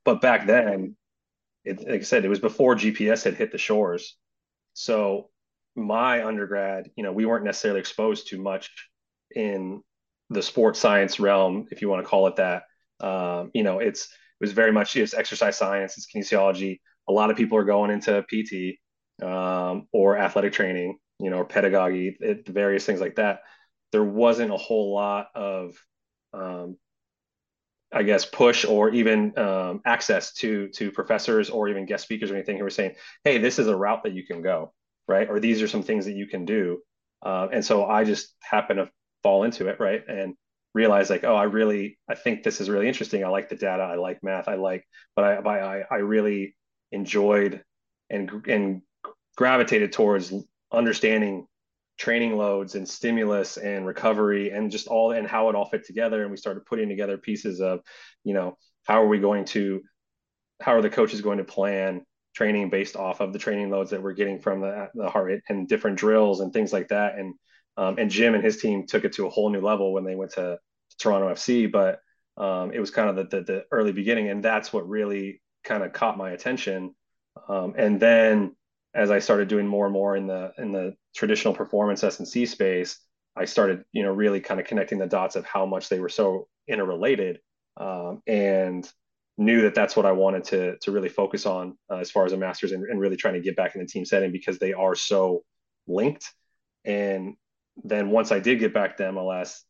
[0.04, 0.98] but back then,
[1.64, 4.18] it, like I said, it was before GPS had hit the shores.
[4.74, 5.30] So
[5.76, 8.70] my undergrad, you know, we weren't necessarily exposed to much
[9.34, 9.82] in
[10.30, 12.64] the sports science realm, if you want to call it that.
[13.00, 14.10] Um, you know, it's it
[14.42, 16.80] was very much it's exercise science, it's kinesiology.
[17.10, 18.80] A lot of people are going into PT
[19.26, 23.42] um, or athletic training, you know, or pedagogy, it, various things like that.
[23.92, 25.76] There wasn't a whole lot of,
[26.34, 26.78] um,
[27.92, 32.36] I guess, push or even um, access to to professors or even guest speakers or
[32.36, 34.74] anything who were saying, "Hey, this is a route that you can go,
[35.08, 35.30] right?
[35.30, 36.80] Or these are some things that you can do."
[37.24, 38.90] uh, and so I just happened to
[39.24, 40.04] fall into it, right?
[40.08, 40.36] And
[40.74, 43.24] realize like, oh, I really, I think this is really interesting.
[43.24, 46.56] I like the data, I like math, I like, but I, I, I really
[46.92, 47.64] enjoyed
[48.10, 48.82] and and
[49.36, 50.34] gravitated towards
[50.72, 51.48] understanding
[51.98, 56.22] training loads and stimulus and recovery and just all and how it all fit together
[56.22, 57.82] and we started putting together pieces of
[58.24, 59.82] you know how are we going to
[60.62, 62.04] how are the coaches going to plan
[62.36, 65.42] training based off of the training loads that we're getting from the, the heart rate
[65.50, 67.36] and different drills and things like that and
[67.78, 70.16] um, and Jim and his team took it to a whole new level when they
[70.16, 70.58] went to,
[70.90, 72.00] to Toronto FC but
[72.36, 75.84] um, it was kind of the, the, the early beginning and that's what really kind
[75.84, 76.94] of caught my attention
[77.48, 78.56] um, and then
[78.94, 83.00] as I started doing more and more in the in the traditional performance S&C space,
[83.36, 86.10] I started, you know, really kind of connecting the dots of how much they were
[86.10, 87.40] so interrelated,
[87.78, 88.90] um, and
[89.38, 92.34] knew that that's what I wanted to to really focus on uh, as far as
[92.34, 94.74] a master's and, and really trying to get back in the team setting because they
[94.74, 95.44] are so
[95.88, 96.32] linked.
[96.86, 97.36] And
[97.84, 99.62] then once I did get back to MLS,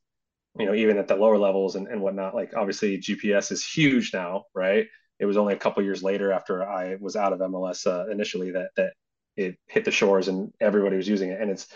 [0.57, 4.13] you know, even at the lower levels and, and whatnot, like obviously GPS is huge
[4.13, 4.87] now, right?
[5.19, 8.51] It was only a couple years later after I was out of MLS uh, initially
[8.51, 8.93] that that
[9.35, 11.67] it hit the shores and everybody was using it and it's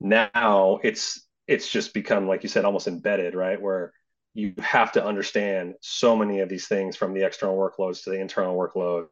[0.00, 3.92] now it's it's just become like you said almost embedded right where
[4.34, 8.20] you have to understand so many of these things from the external workloads to the
[8.20, 9.08] internal workloads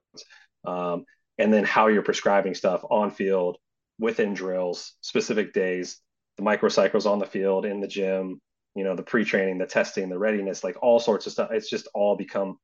[0.66, 1.04] um,
[1.38, 3.56] and then how you're prescribing stuff on field
[3.98, 6.00] within drills specific days
[6.36, 8.40] the microcycles on the field in the gym
[8.74, 11.50] you know the pre-training the testing the readiness like all sorts of stuff.
[11.50, 12.58] It's just all become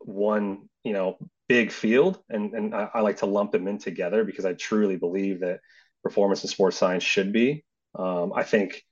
[0.00, 2.22] one you know big field.
[2.28, 5.60] And and I, I, like to lump them in together because i truly believe that
[6.04, 7.64] performance and sports science should be.
[7.98, 8.82] Um, i think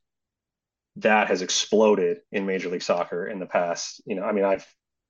[0.96, 4.66] that has exploded in major league soccer in the past you know i mean i've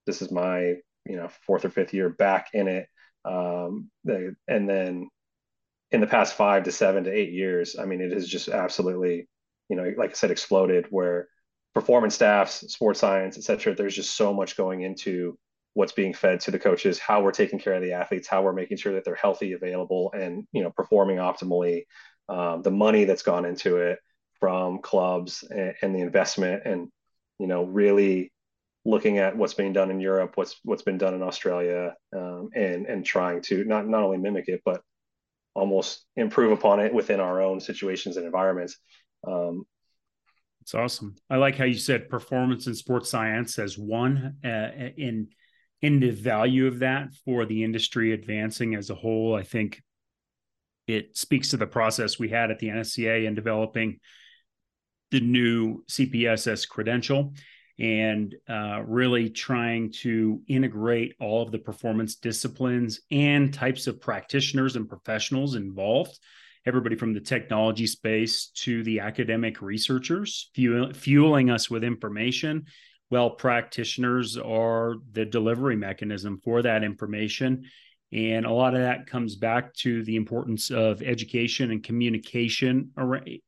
[0.07, 0.75] this is my
[1.07, 2.89] you know fourth or fifth year back in it.
[3.25, 5.09] Um, and then
[5.93, 9.29] in the past five to seven to eight years i mean it has just absolutely
[9.69, 11.29] you know like i said exploded where
[11.75, 15.39] performance staffs sports science et cetera there's just so much going into
[15.77, 18.55] what's being fed to the coaches, how we're taking care of the athletes, how we're
[18.55, 21.85] making sure that they're healthy, available, and you know performing optimally.
[22.31, 23.99] Um, the money that's gone into it
[24.41, 26.89] from clubs and, and, the investment, and
[27.39, 28.33] you know really
[28.87, 32.87] looking at what's being done in Europe, what's what's been done in Australia, um, and
[32.87, 34.81] and trying to not not only mimic it but
[35.57, 38.77] almost improve upon it within our own situations and environments.
[39.27, 39.65] Um,
[40.61, 41.17] it's awesome.
[41.31, 45.29] I like how you said performance in sports science as one uh, in
[45.83, 49.35] in the value of that for the industry advancing as a whole.
[49.35, 49.83] I think
[50.87, 54.01] it speaks to the process we had at the NSCA in developing
[55.11, 57.35] the new CPSS credential
[57.79, 64.77] and uh, really trying to integrate all of the performance disciplines and types of practitioners
[64.77, 66.19] and professionals involved.
[66.65, 72.65] Everybody from the technology space to the academic researchers fuel, fueling us with information.
[73.11, 77.67] Well practitioners are the delivery mechanism for that information
[78.13, 82.91] and a lot of that comes back to the importance of education and communication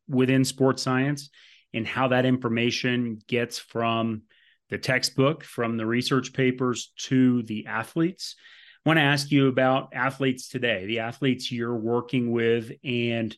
[0.08, 1.30] within sports science
[1.74, 4.22] and how that information gets from
[4.70, 8.36] the textbook from the research papers to the athletes
[8.84, 13.36] i want to ask you about athletes today the athletes you're working with and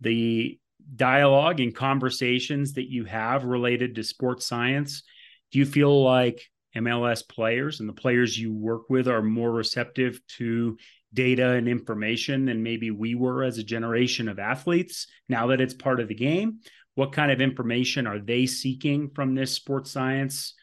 [0.00, 0.58] the
[0.94, 5.02] dialogue and conversations that you have related to sports science
[5.50, 6.42] do you feel like
[6.76, 10.76] MLS players and the players you work with are more receptive to
[11.14, 15.74] data and information than maybe we were as a generation of athletes now that it's
[15.74, 16.60] part of the game?
[16.98, 20.54] What kind of information are they seeking from this sports science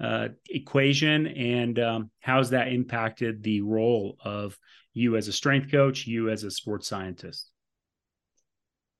[0.00, 1.28] uh, equation?
[1.28, 4.58] And um, how's that impacted the role of
[4.92, 7.48] you as a strength coach, you as a sports scientist?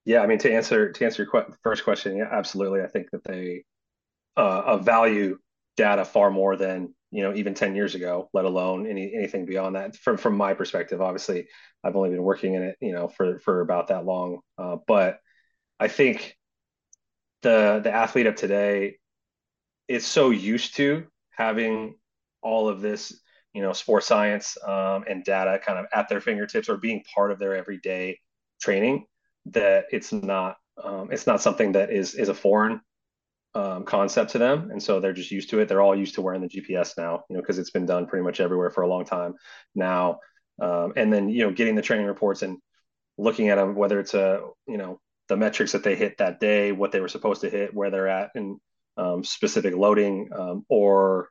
[0.04, 2.82] Yeah, I mean to answer to answer your first question, yeah, absolutely.
[2.82, 3.64] I think that they
[4.36, 5.38] uh, value
[5.76, 9.74] data far more than you know even 10 years ago let alone any anything beyond
[9.74, 11.48] that from from my perspective obviously
[11.82, 15.18] i've only been working in it you know for for about that long uh, but
[15.80, 16.36] i think
[17.44, 18.96] the the athlete of today
[19.86, 21.94] is so used to having
[22.42, 23.20] all of this
[23.52, 27.30] you know sports science um, and data kind of at their fingertips or being part
[27.30, 28.18] of their everyday
[28.60, 29.06] training
[29.46, 32.80] that it's not um, it's not something that is is a foreign
[33.54, 35.68] um, concept to them, and so they're just used to it.
[35.68, 38.24] They're all used to wearing the GPS now, you know, because it's been done pretty
[38.24, 39.34] much everywhere for a long time
[39.76, 40.18] now.
[40.60, 42.58] Um, and then you know, getting the training reports and
[43.16, 46.72] looking at them, whether it's a you know the metrics that they hit that day,
[46.72, 48.58] what they were supposed to hit, where they're at in
[48.96, 51.30] um, specific loading, um, or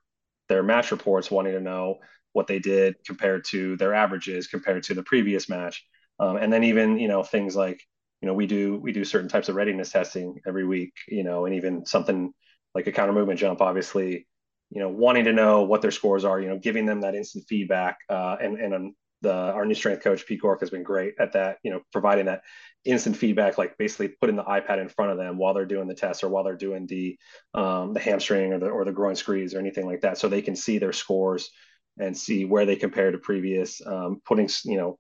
[0.50, 2.00] their match reports, wanting to know
[2.34, 5.86] what they did compared to their averages compared to the previous match,
[6.20, 7.80] um, and then even you know things like
[8.24, 11.46] you know, we do we do certain types of readiness testing every week, you know,
[11.46, 12.32] and even something
[12.74, 14.26] like a counter movement jump, obviously,
[14.70, 17.44] you know, wanting to know what their scores are, you know, giving them that instant
[17.50, 21.16] feedback, uh, and and um, the our new strength coach Pete Cork has been great
[21.20, 22.42] at that, you know, providing that
[22.86, 25.96] instant feedback, like basically putting the iPad in front of them while they're doing the
[25.96, 27.18] test or while they're doing the
[27.54, 30.42] um, the hamstring or the or the groin squeeze or anything like that, so they
[30.42, 31.50] can see their scores
[31.98, 35.00] and see where they compare to previous, um, putting you know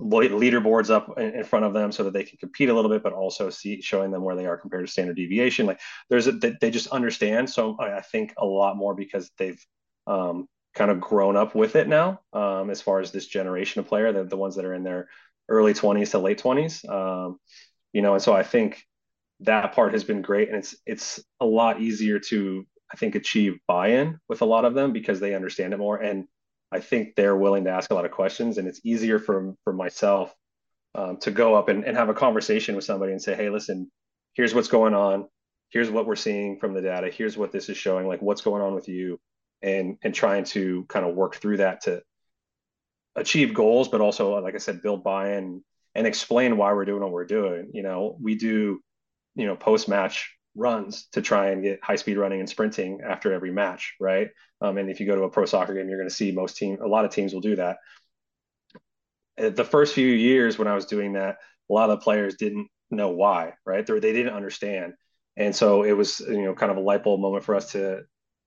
[0.00, 3.12] leaderboards up in, front of them so that they can compete a little bit, but
[3.12, 5.66] also see showing them where they are compared to standard deviation.
[5.66, 7.50] Like there's a they just understand.
[7.50, 9.60] So I think a lot more because they've
[10.06, 12.20] um, kind of grown up with it now.
[12.32, 15.08] Um, as far as this generation of player, the the ones that are in their
[15.48, 16.88] early 20s to late 20s.
[16.88, 17.38] Um,
[17.92, 18.82] you know, and so I think
[19.40, 23.58] that part has been great, and it's it's a lot easier to I think achieve
[23.66, 26.26] buy-in with a lot of them because they understand it more and
[26.74, 29.72] I think they're willing to ask a lot of questions, and it's easier for for
[29.72, 30.34] myself
[30.96, 33.90] um, to go up and, and have a conversation with somebody and say, "Hey, listen,
[34.32, 35.28] here's what's going on.
[35.68, 37.10] Here's what we're seeing from the data.
[37.10, 38.08] Here's what this is showing.
[38.08, 39.20] Like, what's going on with you?"
[39.64, 42.02] And and trying to kind of work through that to
[43.16, 47.12] achieve goals, but also, like I said, build buy-in and explain why we're doing what
[47.12, 47.70] we're doing.
[47.72, 48.80] You know, we do,
[49.36, 53.52] you know, post-match runs to try and get high speed running and sprinting after every
[53.52, 54.28] match, right?
[54.60, 56.56] Um, and if you go to a pro soccer game, you're going to see most
[56.56, 57.78] team, a lot of teams will do that.
[59.40, 61.36] Uh, the first few years when I was doing that,
[61.70, 63.86] a lot of the players didn't know why, right?
[63.86, 64.92] They, they didn't understand,
[65.36, 68.02] and so it was you know kind of a light bulb moment for us to,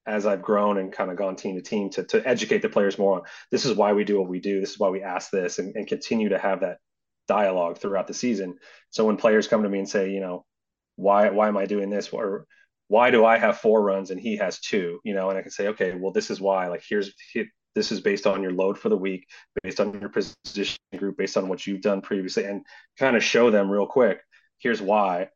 [0.07, 2.97] as I've grown and kind of gone team to team, to to educate the players
[2.97, 5.29] more on this is why we do what we do, this is why we ask
[5.31, 6.77] this, and, and continue to have that
[7.27, 8.55] dialogue throughout the season.
[8.89, 10.45] So when players come to me and say, you know,
[10.97, 12.45] why why am I doing this or
[12.89, 15.51] why do I have four runs and he has two you know and I can
[15.51, 17.13] say okay well this is why like here's
[17.75, 19.27] this is based on your load for the week
[19.63, 22.65] based on your position group based on what you've done previously and
[22.97, 24.21] kind of show them real quick
[24.57, 25.29] here's why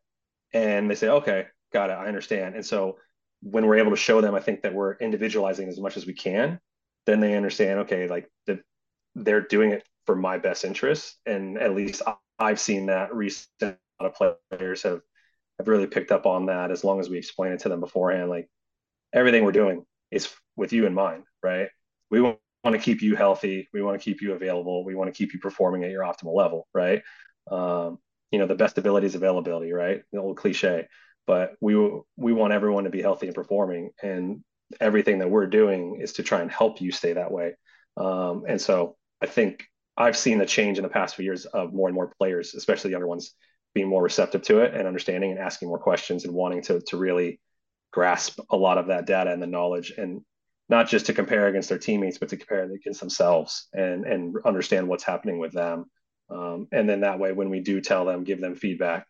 [0.52, 2.96] and they say okay got it I understand and so
[3.42, 6.14] when we're able to show them I think that we're individualizing as much as we
[6.14, 6.60] can
[7.06, 8.60] then they understand okay like the,
[9.14, 12.02] they're doing it for my best interest and at least
[12.38, 15.00] I've seen that recent a lot of players have
[15.58, 18.30] have really picked up on that as long as we explain it to them beforehand.
[18.30, 18.48] Like
[19.12, 21.68] everything we're doing is with you in mind, right?
[22.10, 23.68] We want to keep you healthy.
[23.72, 24.84] We want to keep you available.
[24.84, 27.02] We want to keep you performing at your optimal level, right?
[27.50, 27.98] Um,
[28.30, 30.02] you know, the best ability is availability, right?
[30.12, 30.88] The old cliche.
[31.26, 31.74] But we
[32.16, 34.42] we want everyone to be healthy and performing, and
[34.80, 37.54] everything that we're doing is to try and help you stay that way.
[37.96, 39.64] Um, and so I think
[39.96, 42.88] I've seen the change in the past few years of more and more players, especially
[42.88, 43.34] the younger ones,
[43.74, 46.96] being more receptive to it and understanding and asking more questions and wanting to to
[46.96, 47.40] really
[47.92, 50.20] grasp a lot of that data and the knowledge and
[50.68, 54.88] not just to compare against their teammates but to compare against themselves and and understand
[54.88, 55.84] what's happening with them
[56.30, 59.06] um, and then that way when we do tell them give them feedback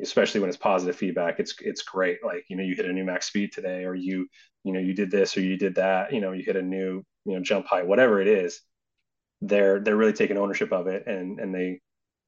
[0.00, 3.04] especially when it's positive feedback it's it's great like you know you hit a new
[3.04, 4.26] max speed today or you
[4.64, 7.02] you know you did this or you did that you know you hit a new
[7.24, 8.60] you know jump height whatever it is
[9.40, 11.80] they're they're really taking ownership of it and and they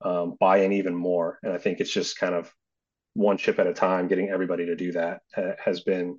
[0.03, 1.39] um, buy in even more.
[1.43, 2.53] And I think it's just kind of
[3.15, 6.19] one chip at a time, getting everybody to do that uh, has been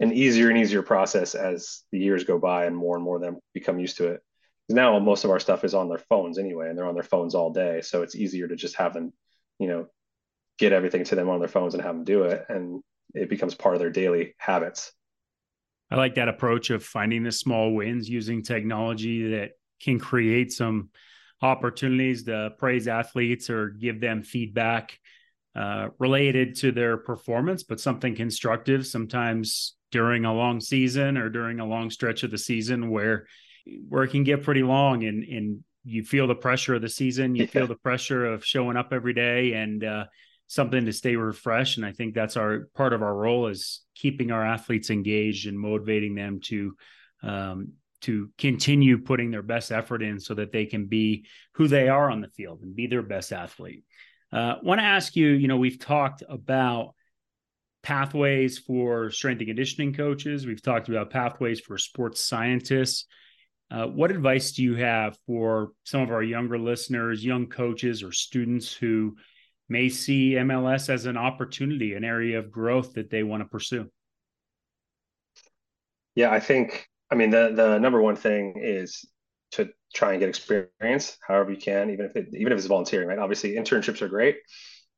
[0.00, 3.22] an easier and easier process as the years go by and more and more of
[3.22, 4.20] them become used to it.
[4.68, 7.34] Now most of our stuff is on their phones anyway, and they're on their phones
[7.34, 7.80] all day.
[7.80, 9.12] So it's easier to just have them,
[9.58, 9.86] you know,
[10.58, 12.44] get everything to them on their phones and have them do it.
[12.48, 12.82] And
[13.14, 14.92] it becomes part of their daily habits.
[15.90, 20.90] I like that approach of finding the small wins using technology that can create some
[21.40, 24.98] opportunities to praise athletes or give them feedback
[25.56, 31.60] uh, related to their performance, but something constructive sometimes during a long season or during
[31.60, 33.26] a long stretch of the season where
[33.88, 37.34] where it can get pretty long and and you feel the pressure of the season,
[37.34, 37.50] you yeah.
[37.50, 40.04] feel the pressure of showing up every day and uh,
[40.48, 41.76] something to stay refreshed.
[41.76, 45.58] And I think that's our part of our role is keeping our athletes engaged and
[45.58, 46.74] motivating them to
[47.22, 51.88] um, to continue putting their best effort in so that they can be who they
[51.88, 53.84] are on the field and be their best athlete.
[54.32, 56.94] Uh, Want to ask you, you know, we've talked about
[57.82, 60.46] pathways for strength and conditioning coaches.
[60.46, 63.06] We've talked about pathways for sports scientists.
[63.70, 68.12] Uh, what advice do you have for some of our younger listeners, young coaches, or
[68.12, 69.16] students who
[69.68, 73.90] may see MLS as an opportunity, an area of growth that they want to pursue?
[76.14, 79.04] Yeah, I think I mean, the the number one thing is
[79.52, 83.08] to try and get experience however you can, even if it, even if it's volunteering,
[83.08, 83.18] right?
[83.18, 84.36] Obviously, internships are great.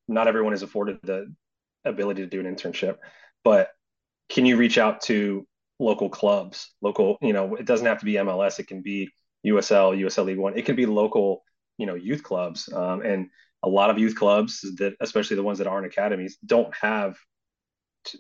[0.08, 1.32] Not everyone is afforded the
[1.84, 2.96] ability to do an internship,
[3.44, 3.70] but
[4.28, 5.46] can you reach out to
[5.80, 8.60] local clubs, local, you know, it doesn't have to be MLS.
[8.60, 9.10] It can be
[9.46, 10.56] USL, USL League One.
[10.56, 11.42] It can be local,
[11.78, 13.30] you know, youth clubs, um, and
[13.62, 17.18] a lot of youth clubs that, especially the ones that aren't academies, don't have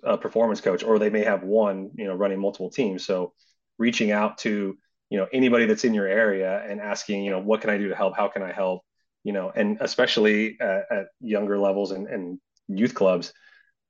[0.02, 3.04] a performance coach, or they may have one, you know, running multiple teams.
[3.04, 3.32] So
[3.78, 4.76] reaching out to
[5.08, 7.88] you know anybody that's in your area and asking, you know, what can I do
[7.88, 8.16] to help?
[8.16, 8.82] How can I help?
[9.24, 12.38] You know, and especially at, at younger levels and, and
[12.68, 13.32] youth clubs,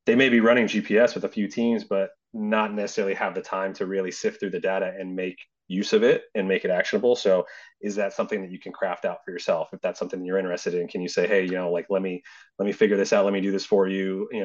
[0.07, 3.75] they may be running GPS with a few teams, but not necessarily have the time
[3.75, 5.39] to really sift through the data and make
[5.71, 7.15] use of it and make it actionable.
[7.15, 7.47] So
[7.81, 9.69] is that something that you can craft out for yourself?
[9.73, 12.23] If that's something you're interested in, can you say, Hey, you know, like, let me,
[12.59, 13.25] let me figure this out.
[13.25, 14.43] Let me do this for you, you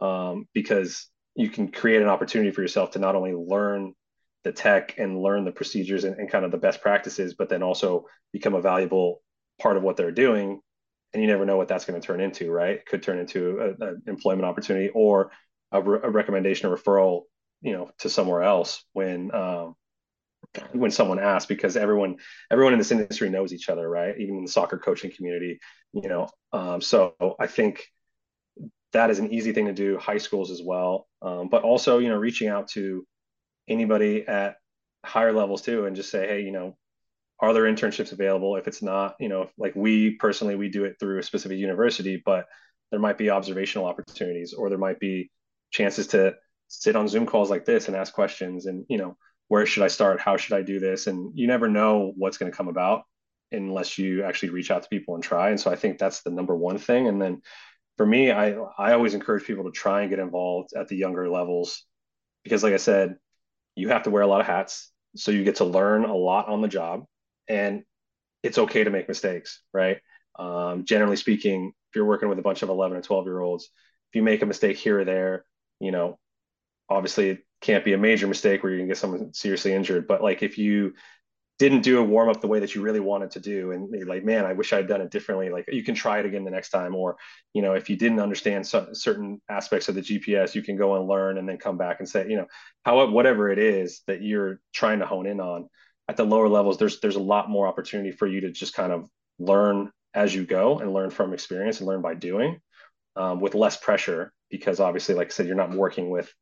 [0.00, 3.94] know, um, because you can create an opportunity for yourself to not only learn
[4.42, 7.62] the tech and learn the procedures and, and kind of the best practices, but then
[7.62, 9.22] also become a valuable
[9.60, 10.60] part of what they're doing.
[11.12, 12.84] And you never know what that's going to turn into, right?
[12.86, 15.30] Could turn into an employment opportunity or
[15.70, 17.22] a, re- a recommendation or referral,
[17.62, 19.74] you know, to somewhere else when, um,
[20.72, 22.16] when someone asks because everyone
[22.50, 24.18] everyone in this industry knows each other right?
[24.18, 25.58] Even in the soccer coaching community
[25.92, 27.86] you know um, so i think
[28.96, 31.06] that is an easy thing to do high schools as well.
[31.20, 33.06] Um, but also you know reaching out to
[33.68, 34.56] anybody at
[35.04, 36.76] higher levels too and just say hey you know
[37.38, 38.56] are there internships available?
[38.56, 42.22] If it's not you know like we personally we do it through a specific university
[42.24, 42.46] but
[42.90, 45.30] there might be observational opportunities or there might be
[45.70, 46.34] chances to
[46.68, 49.16] sit on zoom calls like this and ask questions and you know
[49.48, 50.20] where should I start?
[50.20, 51.06] How should I do this?
[51.06, 53.02] And you never know what's going to come about
[53.52, 55.50] unless you actually reach out to people and try.
[55.50, 57.06] And so I think that's the number one thing.
[57.06, 57.42] And then
[57.96, 61.30] for me, I I always encourage people to try and get involved at the younger
[61.30, 61.84] levels
[62.42, 63.16] because, like I said,
[63.74, 66.48] you have to wear a lot of hats, so you get to learn a lot
[66.48, 67.04] on the job,
[67.48, 67.82] and
[68.42, 69.98] it's okay to make mistakes, right?
[70.38, 73.64] Um, generally speaking, if you're working with a bunch of 11 and 12 year olds,
[73.64, 75.44] if you make a mistake here or there,
[75.80, 76.18] you know,
[76.88, 80.06] obviously can't be a major mistake where you can get someone seriously injured.
[80.06, 80.94] But like if you
[81.58, 84.06] didn't do a warm up the way that you really wanted to do, and you're
[84.06, 85.50] like, man, I wish I'd done it differently.
[85.50, 87.16] Like you can try it again the next time, or
[87.54, 90.94] you know, if you didn't understand so, certain aspects of the GPS, you can go
[90.94, 92.46] and learn, and then come back and say, you know,
[92.84, 95.68] how whatever it is that you're trying to hone in on.
[96.08, 98.92] At the lower levels, there's there's a lot more opportunity for you to just kind
[98.92, 99.06] of
[99.40, 102.60] learn as you go and learn from experience and learn by doing,
[103.16, 106.32] um, with less pressure because obviously, like I said, you're not working with,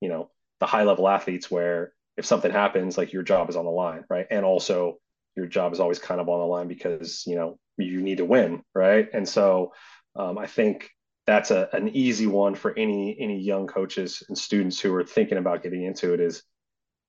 [0.00, 0.30] you know,
[0.60, 4.04] the high level athletes where if something happens, like your job is on the line,
[4.08, 4.26] right?
[4.30, 4.98] And also
[5.36, 8.24] your job is always kind of on the line because you know you need to
[8.24, 9.08] win, right?
[9.12, 9.72] And so
[10.16, 10.90] um, I think
[11.26, 15.38] that's a, an easy one for any any young coaches and students who are thinking
[15.38, 16.42] about getting into it is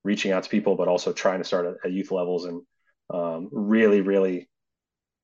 [0.03, 2.61] reaching out to people, but also trying to start at, at youth levels and
[3.13, 4.49] um, really, really,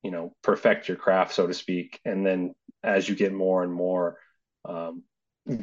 [0.03, 1.99] you know, perfect your craft, so to speak.
[2.03, 2.53] And then
[2.83, 4.17] as you get more and more
[4.65, 5.03] um,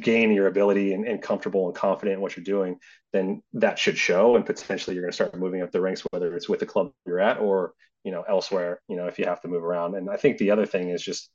[0.01, 2.79] gain your ability and, and, comfortable and confident in what you're doing,
[3.13, 4.37] then that should show.
[4.37, 6.93] And potentially you're going to start moving up the ranks, whether it's with the club
[7.07, 7.73] you're at or,
[8.05, 9.95] you know, elsewhere, you know, if you have to move around.
[9.95, 11.31] And I think the other thing is just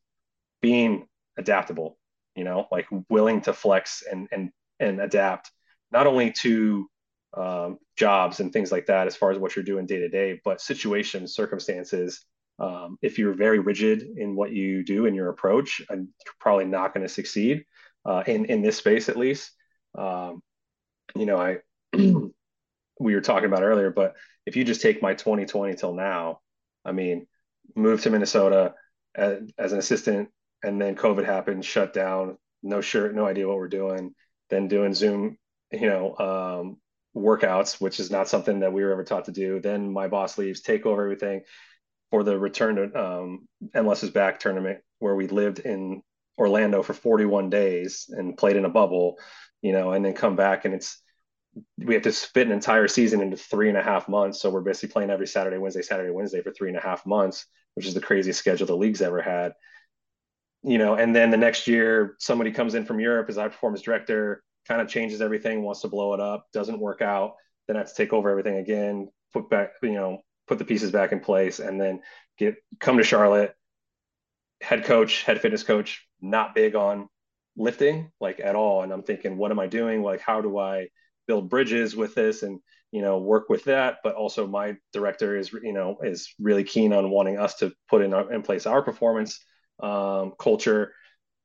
[0.62, 1.98] being adaptable,
[2.36, 5.50] you know, like willing to flex and, and, and adapt
[5.92, 6.88] not only to
[7.38, 10.40] um, jobs and things like that, as far as what you're doing day to day,
[10.44, 12.26] but situations, circumstances,
[12.60, 16.94] um, if you're very rigid in what you do in your approach, I'm probably not
[16.94, 17.64] going to succeed
[18.06, 19.52] uh, in in this space at least.
[19.98, 20.42] Um,
[21.16, 21.58] you know, I
[21.94, 26.40] we were talking about earlier, but if you just take my 2020 till now,
[26.86, 27.28] I mean,
[27.76, 28.74] moved to Minnesota
[29.16, 30.30] as, as an assistant,
[30.64, 34.14] and then COVID happened, shut down, no sure, no idea what we're doing,
[34.50, 35.38] then doing Zoom,
[35.72, 36.78] you know, um,
[37.16, 39.60] workouts, which is not something that we were ever taught to do.
[39.60, 41.42] Then my boss leaves, take over everything
[42.10, 46.02] for the return to um, MLS is back tournament where we lived in
[46.38, 49.18] Orlando for 41 days and played in a bubble,
[49.62, 51.00] you know, and then come back and it's
[51.78, 54.42] we have to split an entire season into three and a half months.
[54.42, 57.46] So we're basically playing every Saturday, Wednesday, Saturday, Wednesday for three and a half months,
[57.76, 59.54] which is the craziest schedule the league's ever had.
[60.64, 63.82] You know, and then the next year somebody comes in from Europe as high performance
[63.82, 67.36] director, kind of changes everything, wants to blow it up, doesn't work out,
[67.68, 70.92] then I have to take over everything again, put back, you know, put the pieces
[70.92, 72.02] back in place, and then
[72.38, 73.56] get come to Charlotte,
[74.64, 77.10] head coach, head fitness coach, not big on
[77.58, 78.82] lifting like at all.
[78.82, 80.02] And I'm thinking, what am I doing?
[80.02, 80.88] Like, how do I
[81.28, 82.60] build bridges with this and,
[82.92, 83.98] you know, work with that?
[84.04, 88.02] But also my director is, you know, is really keen on wanting us to put
[88.02, 89.40] in, our, in place our performance
[89.82, 90.94] um, culture.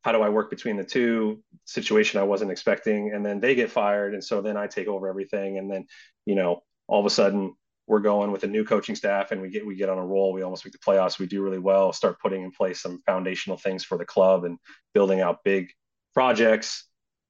[0.03, 3.13] How do I work between the two situation I wasn't expecting?
[3.13, 4.15] And then they get fired.
[4.15, 5.59] And so then I take over everything.
[5.59, 5.87] And then,
[6.25, 7.55] you know, all of a sudden
[7.89, 10.33] we're going with a new coaching staff and we get we get on a roll.
[10.33, 11.19] We almost make the playoffs.
[11.19, 14.59] We do really well start putting in place some foundational things for the club and
[14.95, 15.71] building out big
[16.15, 16.85] projects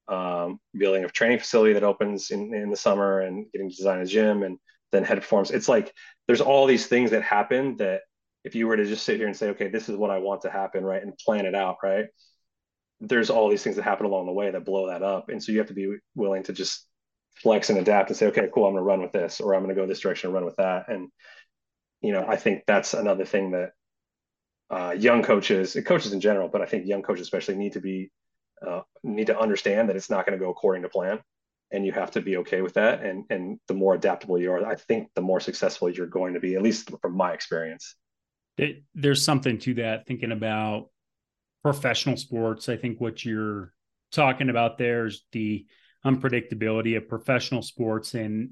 [0.09, 4.01] um, building a training facility that opens in, in the summer and getting to design
[4.01, 4.59] a gym and
[4.91, 5.93] then head forms it's like
[6.27, 8.01] there's all these things that happen that
[8.45, 10.43] if you were to just sit here and say, okay, this is what I want
[10.43, 12.07] to happen, right, and plan it out, right,
[13.01, 15.53] there's all these things that happen along the way that blow that up, and so
[15.53, 16.87] you have to be willing to just
[17.43, 19.62] flex and adapt and say, okay, cool, I'm going to run with this, or I'm
[19.62, 21.09] going to go this direction and run with that, and
[22.01, 23.72] you know, I think that's another thing that
[24.70, 28.11] uh, young coaches coaches in general, but I think young coaches especially need to be
[28.66, 31.20] uh, need to understand that it's not going to go according to plan,
[31.72, 33.03] and you have to be okay with that.
[33.03, 36.41] And and the more adaptable you are, I think the more successful you're going to
[36.41, 37.97] be, at least from my experience.
[38.59, 40.07] It, there's something to that.
[40.07, 40.91] Thinking about
[41.62, 43.72] professional sports, I think what you're
[44.12, 45.66] talking about there is the
[46.05, 48.51] unpredictability of professional sports and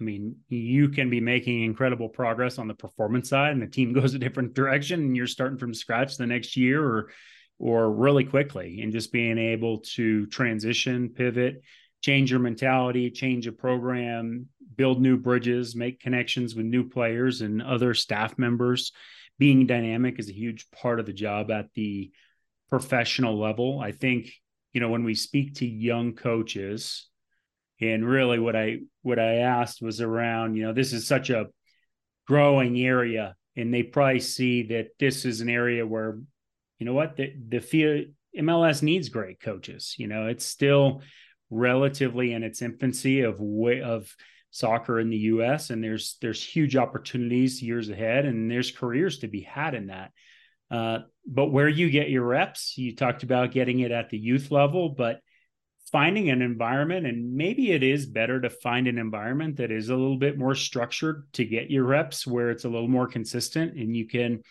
[0.00, 3.92] I mean, you can be making incredible progress on the performance side, and the team
[3.92, 7.10] goes a different direction, and you're starting from scratch the next year, or
[7.60, 11.62] or really quickly, and just being able to transition, pivot,
[12.02, 17.62] change your mentality, change a program, build new bridges, make connections with new players and
[17.62, 18.92] other staff members.
[19.38, 22.10] Being dynamic is a huge part of the job at the
[22.68, 23.78] professional level.
[23.80, 24.32] I think
[24.74, 27.08] you know when we speak to young coaches
[27.80, 31.46] and really what i what i asked was around you know this is such a
[32.26, 36.18] growing area and they probably see that this is an area where
[36.78, 38.04] you know what the the fear
[38.36, 39.94] MLS needs great coaches.
[39.98, 41.02] You know it's still
[41.50, 44.12] relatively in its infancy of way of
[44.50, 49.28] soccer in the US and there's there's huge opportunities years ahead and there's careers to
[49.28, 50.12] be had in that
[50.74, 54.50] uh, but where you get your reps you talked about getting it at the youth
[54.50, 55.20] level but
[55.92, 59.94] finding an environment and maybe it is better to find an environment that is a
[59.94, 63.96] little bit more structured to get your reps where it's a little more consistent and
[63.96, 64.42] you can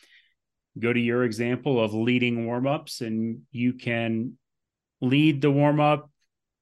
[0.79, 4.37] go to your example of leading warm-ups and you can
[5.01, 6.09] lead the warm-up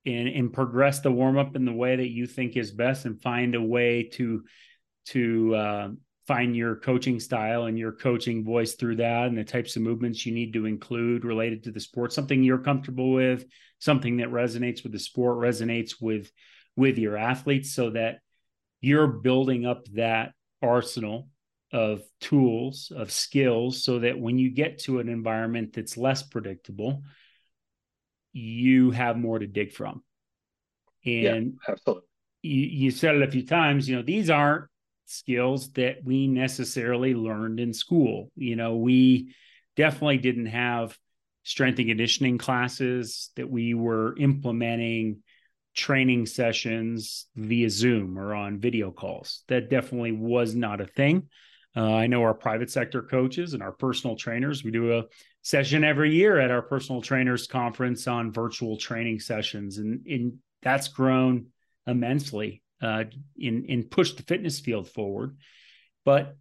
[0.06, 3.56] and, and progress the warm-up in the way that you think is best and find
[3.56, 4.44] a way to
[5.06, 5.90] to uh,
[6.32, 10.26] find your coaching style and your coaching voice through that and the types of movements
[10.26, 13.44] you need to include related to the sport something you're comfortable with
[13.80, 16.32] something that resonates with the sport resonates with
[16.78, 18.20] with your athletes so that
[18.80, 21.28] you're building up that arsenal
[21.74, 27.04] of tools of skills so that when you get to an environment that's less predictable
[28.32, 30.02] you have more to dig from.
[31.06, 31.24] And
[31.68, 32.04] yeah, absolutely.
[32.42, 34.71] you, you said it a few times you know these aren't
[35.06, 38.32] skills that we necessarily learned in school.
[38.36, 39.34] You know, we
[39.76, 40.98] definitely didn't have
[41.44, 45.24] strength and conditioning classes that we were implementing
[45.76, 49.44] training sessions via Zoom or on video calls.
[49.48, 51.30] That definitely was not a thing.
[51.76, 55.06] Uh, I know our private sector coaches and our personal trainers, we do a
[55.42, 59.78] session every year at our personal trainers conference on virtual training sessions.
[59.78, 61.48] And, and that's grown
[61.88, 63.06] immensely uh,
[63.38, 65.38] in in push the fitness field forward.
[66.06, 66.36] But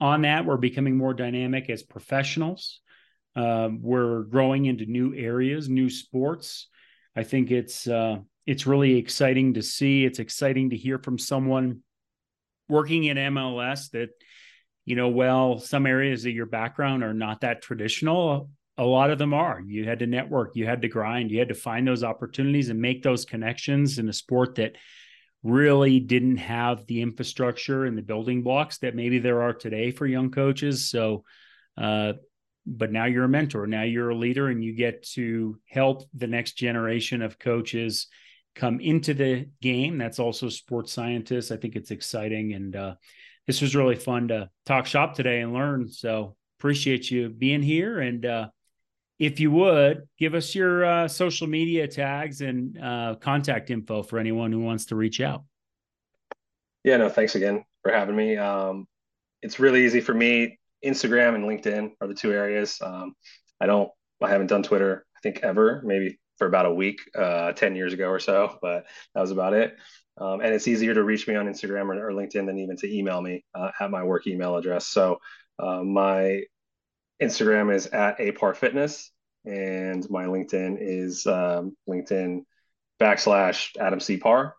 [0.00, 2.80] on that, we're becoming more dynamic as professionals.
[3.36, 6.68] Uh, we're growing into new areas, new sports.
[7.14, 10.04] I think it's uh, it's really exciting to see.
[10.04, 11.80] It's exciting to hear from someone
[12.68, 14.10] working in MLS that
[14.86, 18.50] you know, well, some areas of your background are not that traditional.
[18.78, 19.60] A lot of them are.
[19.60, 22.80] You had to network, you had to grind, you had to find those opportunities and
[22.80, 24.76] make those connections in a sport that
[25.42, 30.06] really didn't have the infrastructure and the building blocks that maybe there are today for
[30.06, 30.90] young coaches.
[30.90, 31.24] So,
[31.78, 32.14] uh,
[32.66, 36.26] but now you're a mentor, now you're a leader, and you get to help the
[36.26, 38.08] next generation of coaches
[38.54, 39.96] come into the game.
[39.96, 41.50] That's also sports scientists.
[41.50, 42.52] I think it's exciting.
[42.52, 42.94] And uh,
[43.46, 45.88] this was really fun to talk shop today and learn.
[45.88, 48.00] So, appreciate you being here.
[48.00, 48.48] And uh,
[49.20, 54.18] if you would give us your uh, social media tags and uh, contact info for
[54.18, 55.44] anyone who wants to reach out.
[56.82, 58.38] Yeah, no, thanks again for having me.
[58.38, 58.86] Um,
[59.42, 60.58] it's really easy for me.
[60.82, 62.78] Instagram and LinkedIn are the two areas.
[62.82, 63.14] Um,
[63.60, 63.90] I don't,
[64.22, 67.92] I haven't done Twitter, I think ever, maybe for about a week, uh, 10 years
[67.92, 69.76] ago or so, but that was about it.
[70.16, 72.90] Um, and it's easier to reach me on Instagram or, or LinkedIn than even to
[72.90, 74.86] email me uh, at my work email address.
[74.86, 75.18] So
[75.58, 76.40] uh, my
[77.20, 79.10] Instagram is at aparr fitness
[79.44, 82.44] and my LinkedIn is um, LinkedIn
[83.00, 84.16] backslash Adam C.
[84.16, 84.54] Parr.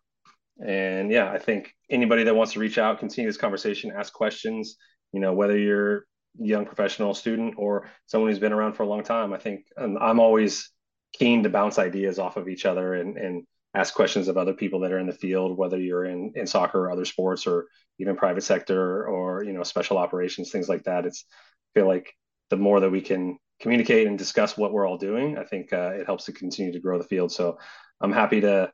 [0.63, 4.77] And yeah, I think anybody that wants to reach out, continue this conversation, ask questions,
[5.11, 6.05] you know, whether you're
[6.39, 10.19] young professional student or someone who's been around for a long time, I think I'm
[10.19, 10.71] always
[11.13, 13.43] keen to bounce ideas off of each other and, and
[13.73, 16.79] ask questions of other people that are in the field, whether you're in, in soccer
[16.79, 17.67] or other sports or
[17.99, 21.05] even private sector or, you know, special operations, things like that.
[21.05, 22.13] It's I feel like
[22.51, 25.93] the more that we can communicate and discuss what we're all doing, I think uh,
[25.95, 27.31] it helps to continue to grow the field.
[27.31, 27.57] So
[27.99, 28.71] I'm happy to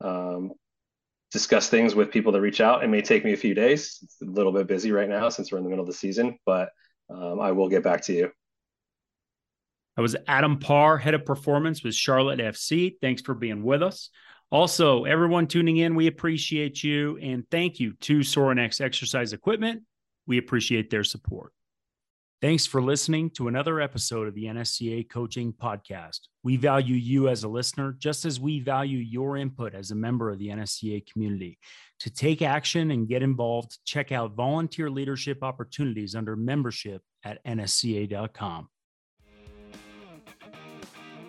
[0.00, 0.52] um,
[1.32, 2.84] discuss things with people that reach out.
[2.84, 3.98] It may take me a few days.
[4.02, 6.38] It's a little bit busy right now since we're in the middle of the season,
[6.46, 6.70] but
[7.10, 8.30] um, I will get back to you.
[9.96, 12.96] I was Adam Parr, head of performance with Charlotte FC.
[13.00, 14.10] Thanks for being with us.
[14.50, 19.82] Also, everyone tuning in, we appreciate you and thank you to Sorinex Exercise Equipment.
[20.26, 21.52] We appreciate their support.
[22.42, 26.20] Thanks for listening to another episode of the NSCA Coaching Podcast.
[26.44, 30.30] We value you as a listener, just as we value your input as a member
[30.30, 31.58] of the NSCA community.
[32.00, 38.68] To take action and get involved, check out volunteer leadership opportunities under membership at nsca.com.